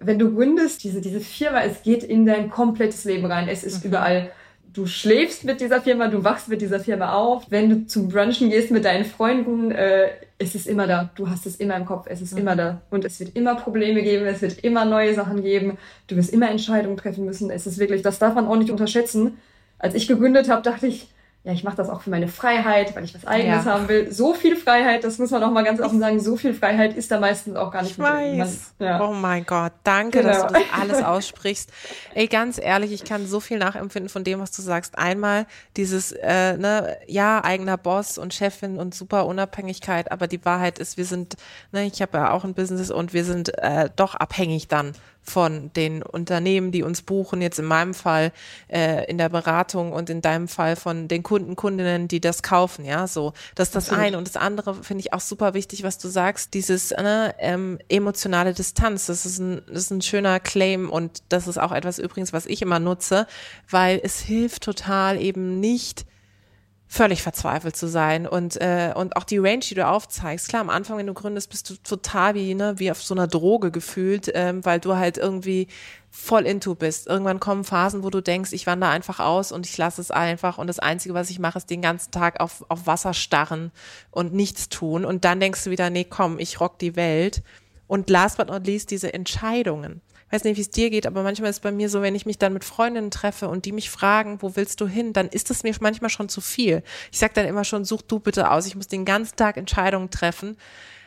[0.00, 3.48] wenn du gründest, diese, diese Firma, es geht in dein komplettes Leben rein.
[3.48, 3.90] Es ist mhm.
[3.90, 4.30] überall
[4.76, 7.46] du schläfst mit dieser Firma, du wachst mit dieser Firma auf.
[7.50, 11.10] Wenn du zum Brunchen gehst mit deinen Freunden, äh, es ist immer da.
[11.14, 12.38] Du hast es immer im Kopf, es ist mhm.
[12.40, 12.82] immer da.
[12.90, 15.78] Und es wird immer Probleme geben, es wird immer neue Sachen geben.
[16.06, 17.50] Du wirst immer Entscheidungen treffen müssen.
[17.50, 19.38] Es ist wirklich, das darf man auch nicht unterschätzen.
[19.78, 21.08] Als ich gegründet habe, dachte ich,
[21.46, 23.72] ja, ich mache das auch für meine Freiheit, weil ich was Eigenes ja.
[23.72, 24.12] haben will.
[24.12, 27.12] So viel Freiheit, das muss man auch mal ganz offen sagen, so viel Freiheit ist
[27.12, 27.92] da meistens auch gar nicht.
[27.92, 28.74] Ich weiß.
[28.80, 29.00] Ja.
[29.00, 30.32] Oh mein Gott, danke, genau.
[30.32, 31.70] dass du das alles aussprichst.
[32.14, 34.98] Ey, ganz ehrlich, ich kann so viel nachempfinden von dem, was du sagst.
[34.98, 40.80] Einmal dieses, äh, ne, ja, eigener Boss und Chefin und super Unabhängigkeit, aber die Wahrheit
[40.80, 41.36] ist, wir sind,
[41.70, 44.94] ne, ich habe ja auch ein Business und wir sind äh, doch abhängig dann
[45.26, 48.32] von den Unternehmen, die uns buchen, jetzt in meinem Fall
[48.68, 52.84] äh, in der Beratung und in deinem Fall von den Kunden, Kundinnen, die das kaufen,
[52.84, 53.32] ja, so.
[53.54, 54.04] Das ist das Absolut.
[54.04, 54.18] eine.
[54.18, 58.54] Und das andere finde ich auch super wichtig, was du sagst, dieses ne, ähm, emotionale
[58.54, 59.06] Distanz.
[59.06, 62.46] Das ist, ein, das ist ein schöner Claim und das ist auch etwas übrigens, was
[62.46, 63.26] ich immer nutze,
[63.68, 66.06] weil es hilft total eben nicht,
[66.88, 70.48] völlig verzweifelt zu sein und äh, und auch die Range, die du aufzeigst.
[70.48, 73.26] Klar, am Anfang, wenn du gründest, bist du total wie ne wie auf so einer
[73.26, 75.66] Droge gefühlt, ähm, weil du halt irgendwie
[76.10, 77.08] voll into bist.
[77.08, 80.58] Irgendwann kommen Phasen, wo du denkst, ich wandere einfach aus und ich lasse es einfach
[80.58, 83.72] und das Einzige, was ich mache, ist den ganzen Tag auf auf Wasser starren
[84.12, 87.42] und nichts tun und dann denkst du wieder, nee, komm, ich rock die Welt.
[87.88, 91.50] Und last but not least diese Entscheidungen weiß nicht, wie es dir geht, aber manchmal
[91.50, 93.90] ist es bei mir so, wenn ich mich dann mit Freundinnen treffe und die mich
[93.90, 96.82] fragen, wo willst du hin, dann ist es mir manchmal schon zu viel.
[97.12, 98.66] Ich sage dann immer schon, such du bitte aus.
[98.66, 100.56] Ich muss den ganzen Tag Entscheidungen treffen.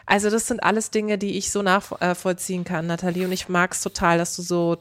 [0.05, 3.25] Also das sind alles Dinge, die ich so nachvollziehen kann, Nathalie.
[3.25, 4.75] Und ich mag es total, dass du so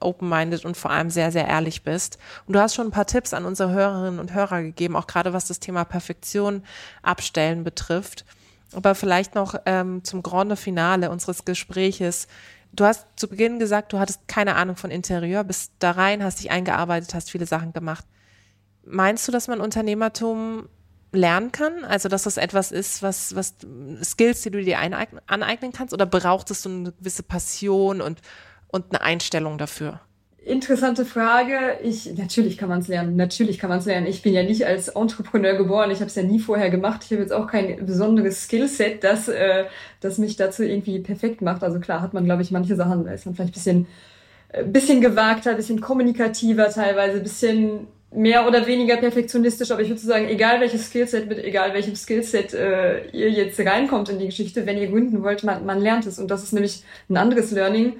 [0.00, 2.18] open-minded und vor allem sehr, sehr ehrlich bist.
[2.46, 5.32] Und du hast schon ein paar Tipps an unsere Hörerinnen und Hörer gegeben, auch gerade
[5.32, 6.62] was das Thema Perfektion
[7.02, 8.24] abstellen betrifft.
[8.74, 12.26] Aber vielleicht noch ähm, zum Grande Finale unseres Gespräches
[12.76, 16.40] Du hast zu Beginn gesagt, du hattest keine Ahnung von Interieur, bist da rein, hast
[16.40, 18.04] dich eingearbeitet, hast viele Sachen gemacht.
[18.84, 20.68] Meinst du, dass man Unternehmertum
[21.10, 21.84] lernen kann?
[21.84, 23.54] Also, dass das etwas ist, was, was
[24.02, 25.94] Skills, die du dir aneignen kannst?
[25.94, 28.20] Oder braucht es so eine gewisse Passion und,
[28.68, 30.00] und eine Einstellung dafür?
[30.46, 31.58] Interessante Frage.
[31.82, 33.16] Ich natürlich kann man es lernen.
[33.16, 34.06] Natürlich kann man es lernen.
[34.06, 35.90] Ich bin ja nicht als Entrepreneur geboren.
[35.90, 37.00] Ich habe es ja nie vorher gemacht.
[37.04, 39.64] Ich habe jetzt auch kein besonderes Skillset, das äh,
[40.00, 41.64] das mich dazu irgendwie perfekt macht.
[41.64, 43.88] Also klar hat man, glaube ich, manche Sachen, ist man vielleicht bisschen
[44.50, 50.28] äh, bisschen gewagter, bisschen kommunikativer teilweise, bisschen mehr oder weniger perfektionistisch, aber ich würde sagen,
[50.28, 54.78] egal welches Skillset mit egal welchem Skillset äh, ihr jetzt reinkommt in die Geschichte, wenn
[54.78, 57.94] ihr gründen wollt, man, man lernt es und das ist nämlich ein anderes Learning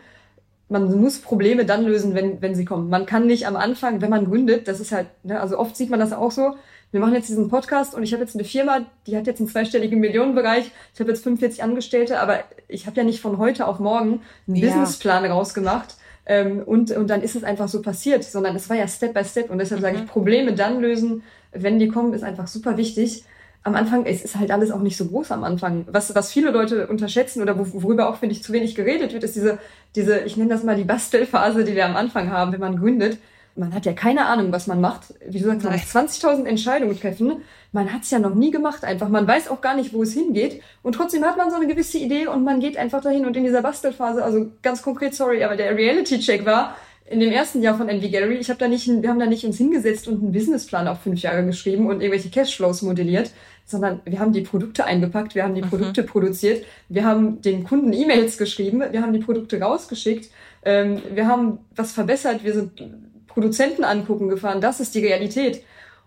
[0.69, 2.89] man muss Probleme dann lösen, wenn, wenn sie kommen.
[2.89, 5.91] Man kann nicht am Anfang, wenn man gründet, das ist halt, ne, also oft sieht
[5.91, 6.57] man das auch so,
[6.93, 9.49] wir machen jetzt diesen Podcast und ich habe jetzt eine Firma, die hat jetzt einen
[9.49, 13.79] zweistelligen Millionenbereich, ich habe jetzt 45 Angestellte, aber ich habe ja nicht von heute auf
[13.79, 14.67] morgen einen ja.
[14.67, 18.89] Businessplan rausgemacht ähm, und, und dann ist es einfach so passiert, sondern es war ja
[18.89, 19.85] Step by Step und deshalb mhm.
[19.85, 23.25] sage ich, Probleme dann lösen, wenn die kommen, ist einfach super wichtig
[23.67, 25.87] am Anfang, es ist halt alles auch nicht so groß am Anfang.
[25.91, 29.35] Was, was viele Leute unterschätzen oder worüber auch, finde ich, zu wenig geredet wird, ist
[29.35, 29.59] diese,
[29.97, 33.19] diese, ich nenne das mal die Bastelphase, die wir am Anfang haben, wenn man gründet.
[33.57, 35.15] Man hat ja keine Ahnung, was man macht.
[35.27, 37.43] Wie du sagst, man muss 20.000 Entscheidungen treffen.
[37.73, 39.09] Man hat es ja noch nie gemacht einfach.
[39.09, 40.63] Man weiß auch gar nicht, wo es hingeht.
[40.85, 43.27] Und trotzdem hat man so eine gewisse Idee und man geht einfach dahin.
[43.27, 46.77] Und in dieser Bastelphase, also ganz konkret, sorry, aber der Reality-Check war,
[47.09, 49.45] in dem ersten Jahr von Envy Gallery, ich habe da nicht, wir haben da nicht
[49.45, 53.31] uns hingesetzt und einen Businessplan auf fünf Jahre geschrieben und irgendwelche Cashflows modelliert,
[53.67, 55.69] sondern wir haben die Produkte eingepackt, wir haben die mhm.
[55.69, 60.31] Produkte produziert, wir haben den Kunden E-Mails geschrieben, wir haben die Produkte rausgeschickt,
[60.65, 65.63] ähm, wir haben was verbessert, wir sind Produzenten angucken gefahren, das ist die Realität.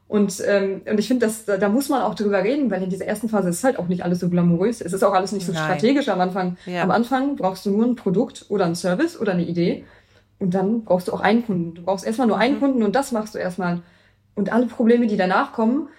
[0.08, 2.90] Und, ähm, und ich finde, dass da, da muss man auch drüber reden, weil in
[2.90, 4.82] dieser ersten Phase ist halt auch nicht alles so glamourös.
[4.82, 5.64] Es ist auch alles nicht so Nein.
[5.64, 6.58] strategisch am Anfang.
[6.66, 6.82] Ja.
[6.82, 9.86] Am Anfang brauchst du nur ein Produkt oder ein Service oder eine Idee.
[10.40, 11.76] Und dann brauchst du auch einen Kunden.
[11.76, 12.60] Du brauchst erstmal nur einen mhm.
[12.60, 13.82] Kunden und das machst du erstmal.
[14.34, 15.90] Und alle Probleme, die danach kommen,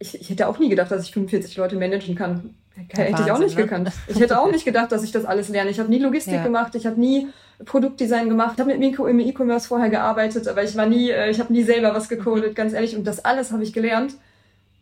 [0.00, 2.54] ich, ich hätte auch nie gedacht, dass ich 45 Leute managen kann.
[2.88, 3.62] Hätte Wahnsinn, ich auch nicht ne?
[3.62, 3.92] gekannt.
[4.08, 5.70] Ich hätte auch nicht gedacht, dass ich das alles lerne.
[5.70, 6.42] Ich habe nie Logistik ja.
[6.42, 7.28] gemacht, ich habe nie
[7.66, 11.30] Produktdesign gemacht, ich habe mit Mikro im E-Commerce vorher gearbeitet, aber ich war nie, äh,
[11.30, 12.96] ich habe nie selber was gecodet, ganz ehrlich.
[12.96, 14.14] Und das alles habe ich gelernt.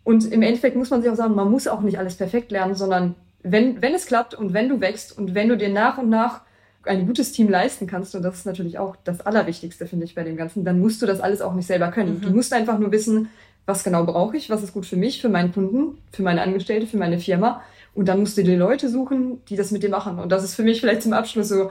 [0.05, 2.77] Und im Endeffekt muss man sich auch sagen, man muss auch nicht alles perfekt lernen,
[2.77, 6.09] sondern wenn, wenn es klappt und wenn du wächst und wenn du dir nach und
[6.09, 6.43] nach
[6.85, 10.23] ein gutes Team leisten kannst, und das ist natürlich auch das Allerwichtigste, finde ich, bei
[10.23, 12.19] dem Ganzen, dann musst du das alles auch nicht selber können.
[12.19, 12.23] Mhm.
[12.23, 13.29] Du musst einfach nur wissen,
[13.69, 16.87] was genau brauche ich, was ist gut für mich, für meinen Kunden, für meine Angestellte,
[16.87, 17.63] für meine Firma.
[17.95, 20.19] Und dann musst du dir Leute suchen, die das mit dir machen.
[20.19, 21.71] Und das ist für mich vielleicht zum Abschluss so,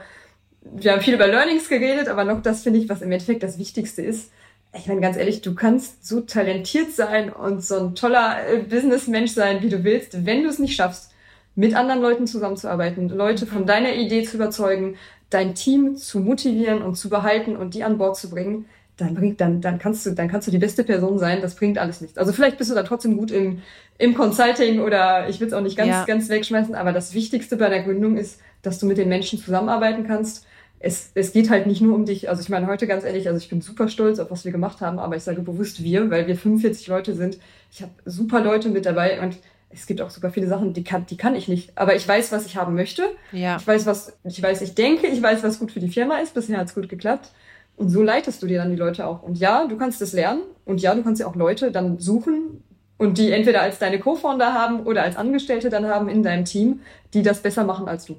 [0.62, 3.58] wir haben viel über Learnings geredet, aber noch das finde ich, was im Endeffekt das
[3.58, 4.30] Wichtigste ist.
[4.74, 9.32] Ich meine, ganz ehrlich, du kannst so talentiert sein und so ein toller äh, Businessmensch
[9.32, 11.10] sein, wie du willst, wenn du es nicht schaffst,
[11.56, 14.96] mit anderen Leuten zusammenzuarbeiten, Leute von deiner Idee zu überzeugen,
[15.30, 18.66] dein Team zu motivieren und zu behalten und die an Bord zu bringen,
[18.98, 21.40] dann bringt, dann, dann kannst du, dann kannst du die beste Person sein.
[21.40, 22.18] Das bringt alles nichts.
[22.18, 23.62] Also vielleicht bist du dann trotzdem gut im,
[23.96, 26.04] im Consulting oder ich will es auch nicht ganz, ja.
[26.04, 30.06] ganz wegschmeißen, aber das Wichtigste bei der Gründung ist, dass du mit den Menschen zusammenarbeiten
[30.06, 30.46] kannst.
[30.80, 32.28] Es, es geht halt nicht nur um dich.
[32.28, 34.80] Also ich meine heute ganz ehrlich, also ich bin super stolz auf was wir gemacht
[34.80, 37.38] haben, aber ich sage bewusst wir, weil wir 45 Leute sind.
[37.70, 39.38] Ich habe super Leute mit dabei und
[39.70, 41.72] es gibt auch super viele Sachen, die kann, die kann ich nicht.
[41.76, 43.02] Aber ich weiß, was ich haben möchte.
[43.32, 43.56] Ja.
[43.56, 46.34] Ich weiß, was, ich weiß, ich denke, ich weiß, was gut für die Firma ist.
[46.34, 47.30] Bisher hat's gut geklappt.
[47.78, 49.22] Und so leitest du dir dann die Leute auch.
[49.22, 50.42] Und ja, du kannst es lernen.
[50.64, 52.62] Und ja, du kannst ja auch Leute dann suchen
[52.98, 56.80] und die entweder als deine Co-Founder haben oder als Angestellte dann haben in deinem Team,
[57.14, 58.16] die das besser machen als du.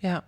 [0.00, 0.22] Ja.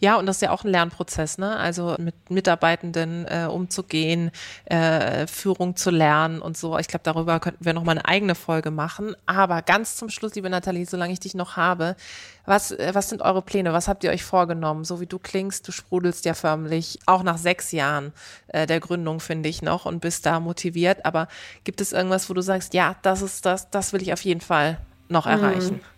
[0.00, 1.56] Ja, und das ist ja auch ein Lernprozess, ne?
[1.56, 4.30] Also mit Mitarbeitenden äh, umzugehen,
[4.66, 6.78] äh, Führung zu lernen und so.
[6.78, 9.14] Ich glaube, darüber könnten wir noch mal eine eigene Folge machen.
[9.26, 11.96] Aber ganz zum Schluss, liebe Nathalie, solange ich dich noch habe,
[12.44, 13.72] was, äh, was sind eure Pläne?
[13.72, 14.84] Was habt ihr euch vorgenommen?
[14.84, 18.12] So wie du klingst, du sprudelst ja förmlich, auch nach sechs Jahren
[18.48, 21.04] äh, der Gründung, finde ich noch, und bist da motiviert.
[21.04, 21.28] Aber
[21.64, 24.40] gibt es irgendwas, wo du sagst, ja, das ist das, das will ich auf jeden
[24.40, 24.78] Fall
[25.08, 25.32] noch mhm.
[25.32, 25.74] erreichen?
[25.76, 25.97] Mhm.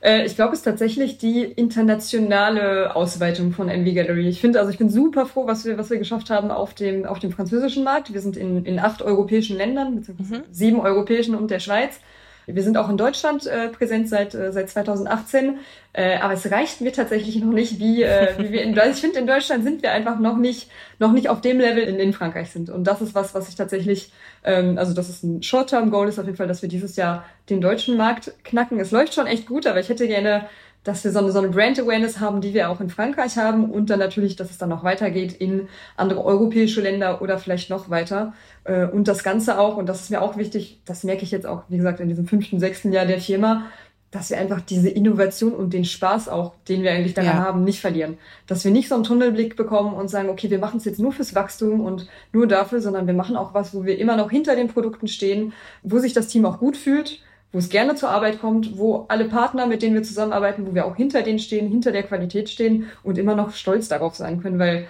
[0.00, 4.28] Äh, ich glaube, es ist tatsächlich die internationale Ausweitung von Envy Gallery.
[4.28, 7.04] Ich finde, also ich bin super froh, was wir, was wir geschafft haben auf dem,
[7.04, 8.12] auf dem französischen Markt.
[8.12, 10.44] Wir sind in, in acht europäischen Ländern, beziehungsweise mhm.
[10.50, 12.00] sieben europäischen und der Schweiz.
[12.46, 15.58] Wir sind auch in Deutschland äh, präsent seit, äh, seit 2018,
[15.92, 19.00] äh, aber es reicht mir tatsächlich noch nicht, wie, äh, wie wir in Deutschland, ich
[19.00, 22.12] finde, in Deutschland sind wir einfach noch nicht, noch nicht auf dem Level, in, in
[22.12, 22.70] Frankreich sind.
[22.70, 24.12] Und das ist was, was ich tatsächlich,
[24.44, 27.60] ähm, also das ist ein Short-Term-Goal, ist auf jeden Fall, dass wir dieses Jahr den
[27.60, 28.78] deutschen Markt knacken.
[28.78, 30.46] Es läuft schon echt gut, aber ich hätte gerne
[30.84, 33.70] dass wir so eine, so eine Brand Awareness haben, die wir auch in Frankreich haben
[33.70, 37.90] und dann natürlich, dass es dann noch weitergeht in andere europäische Länder oder vielleicht noch
[37.90, 38.32] weiter.
[38.64, 41.46] Äh, und das Ganze auch, und das ist mir auch wichtig, das merke ich jetzt
[41.46, 43.66] auch, wie gesagt, in diesem fünften, sechsten Jahr der Firma,
[44.10, 47.44] dass wir einfach diese Innovation und den Spaß auch, den wir eigentlich daran ja.
[47.44, 48.18] haben, nicht verlieren.
[48.48, 51.12] Dass wir nicht so einen Tunnelblick bekommen und sagen, okay, wir machen es jetzt nur
[51.12, 54.56] fürs Wachstum und nur dafür, sondern wir machen auch was, wo wir immer noch hinter
[54.56, 55.52] den Produkten stehen,
[55.82, 57.20] wo sich das Team auch gut fühlt,
[57.52, 60.86] wo es gerne zur Arbeit kommt, wo alle Partner, mit denen wir zusammenarbeiten, wo wir
[60.86, 64.58] auch hinter denen stehen, hinter der Qualität stehen und immer noch stolz darauf sein können,
[64.58, 64.86] weil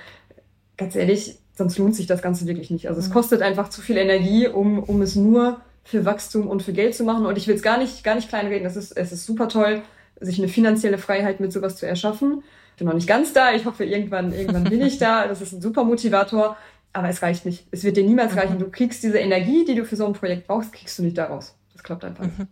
[0.76, 2.88] ganz ehrlich, sonst lohnt sich das Ganze wirklich nicht.
[2.88, 3.12] Also es mhm.
[3.12, 7.04] kostet einfach zu viel Energie, um, um es nur für Wachstum und für Geld zu
[7.04, 7.26] machen.
[7.26, 8.66] Und ich will es gar nicht, gar nicht kleinreden.
[8.66, 9.82] Es ist, es ist super toll,
[10.20, 12.42] sich eine finanzielle Freiheit mit sowas zu erschaffen.
[12.72, 13.52] Ich bin noch nicht ganz da.
[13.52, 15.26] Ich hoffe, irgendwann, irgendwann bin ich da.
[15.26, 16.56] Das ist ein super Motivator.
[16.92, 17.66] Aber es reicht nicht.
[17.70, 18.54] Es wird dir niemals reichen.
[18.54, 18.60] Mhm.
[18.60, 21.54] Du kriegst diese Energie, die du für so ein Projekt brauchst, kriegst du nicht daraus.
[21.80, 22.24] Das klappt einfach.
[22.24, 22.48] Mhm.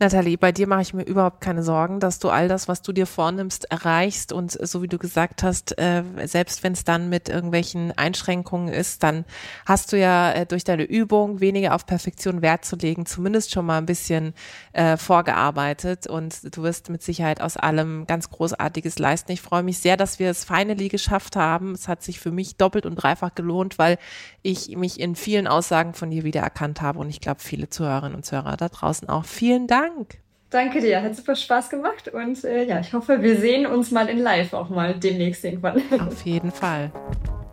[0.00, 2.92] Nathalie, bei dir mache ich mir überhaupt keine Sorgen, dass du all das, was du
[2.92, 7.28] dir vornimmst, erreichst und so wie du gesagt hast, äh, selbst wenn es dann mit
[7.28, 9.24] irgendwelchen Einschränkungen ist, dann
[9.66, 13.66] hast du ja äh, durch deine Übung weniger auf Perfektion Wert zu legen, zumindest schon
[13.66, 14.34] mal ein bisschen
[14.72, 19.30] äh, vorgearbeitet und du wirst mit Sicherheit aus allem ganz Großartiges leisten.
[19.30, 21.72] Ich freue mich sehr, dass wir es finally geschafft haben.
[21.72, 23.98] Es hat sich für mich doppelt und dreifach gelohnt, weil
[24.42, 28.26] ich mich in vielen Aussagen von dir wiedererkannt habe und ich glaube, viele Zuhörerinnen und
[28.26, 29.24] Zuhörer da draußen auch.
[29.24, 29.83] Vielen Dank.
[29.84, 30.18] Dank.
[30.50, 34.08] Danke dir, hat super Spaß gemacht und äh, ja, ich hoffe, wir sehen uns mal
[34.08, 35.82] in Live auch mal demnächst irgendwann.
[36.00, 36.92] Auf jeden Fall.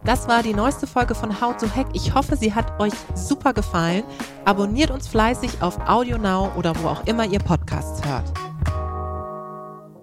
[0.04, 1.88] Das war die neueste Folge von How to Hack.
[1.94, 4.04] Ich hoffe, sie hat euch super gefallen.
[4.46, 8.32] Abonniert uns fleißig auf Audio Now oder wo auch immer ihr Podcasts hört.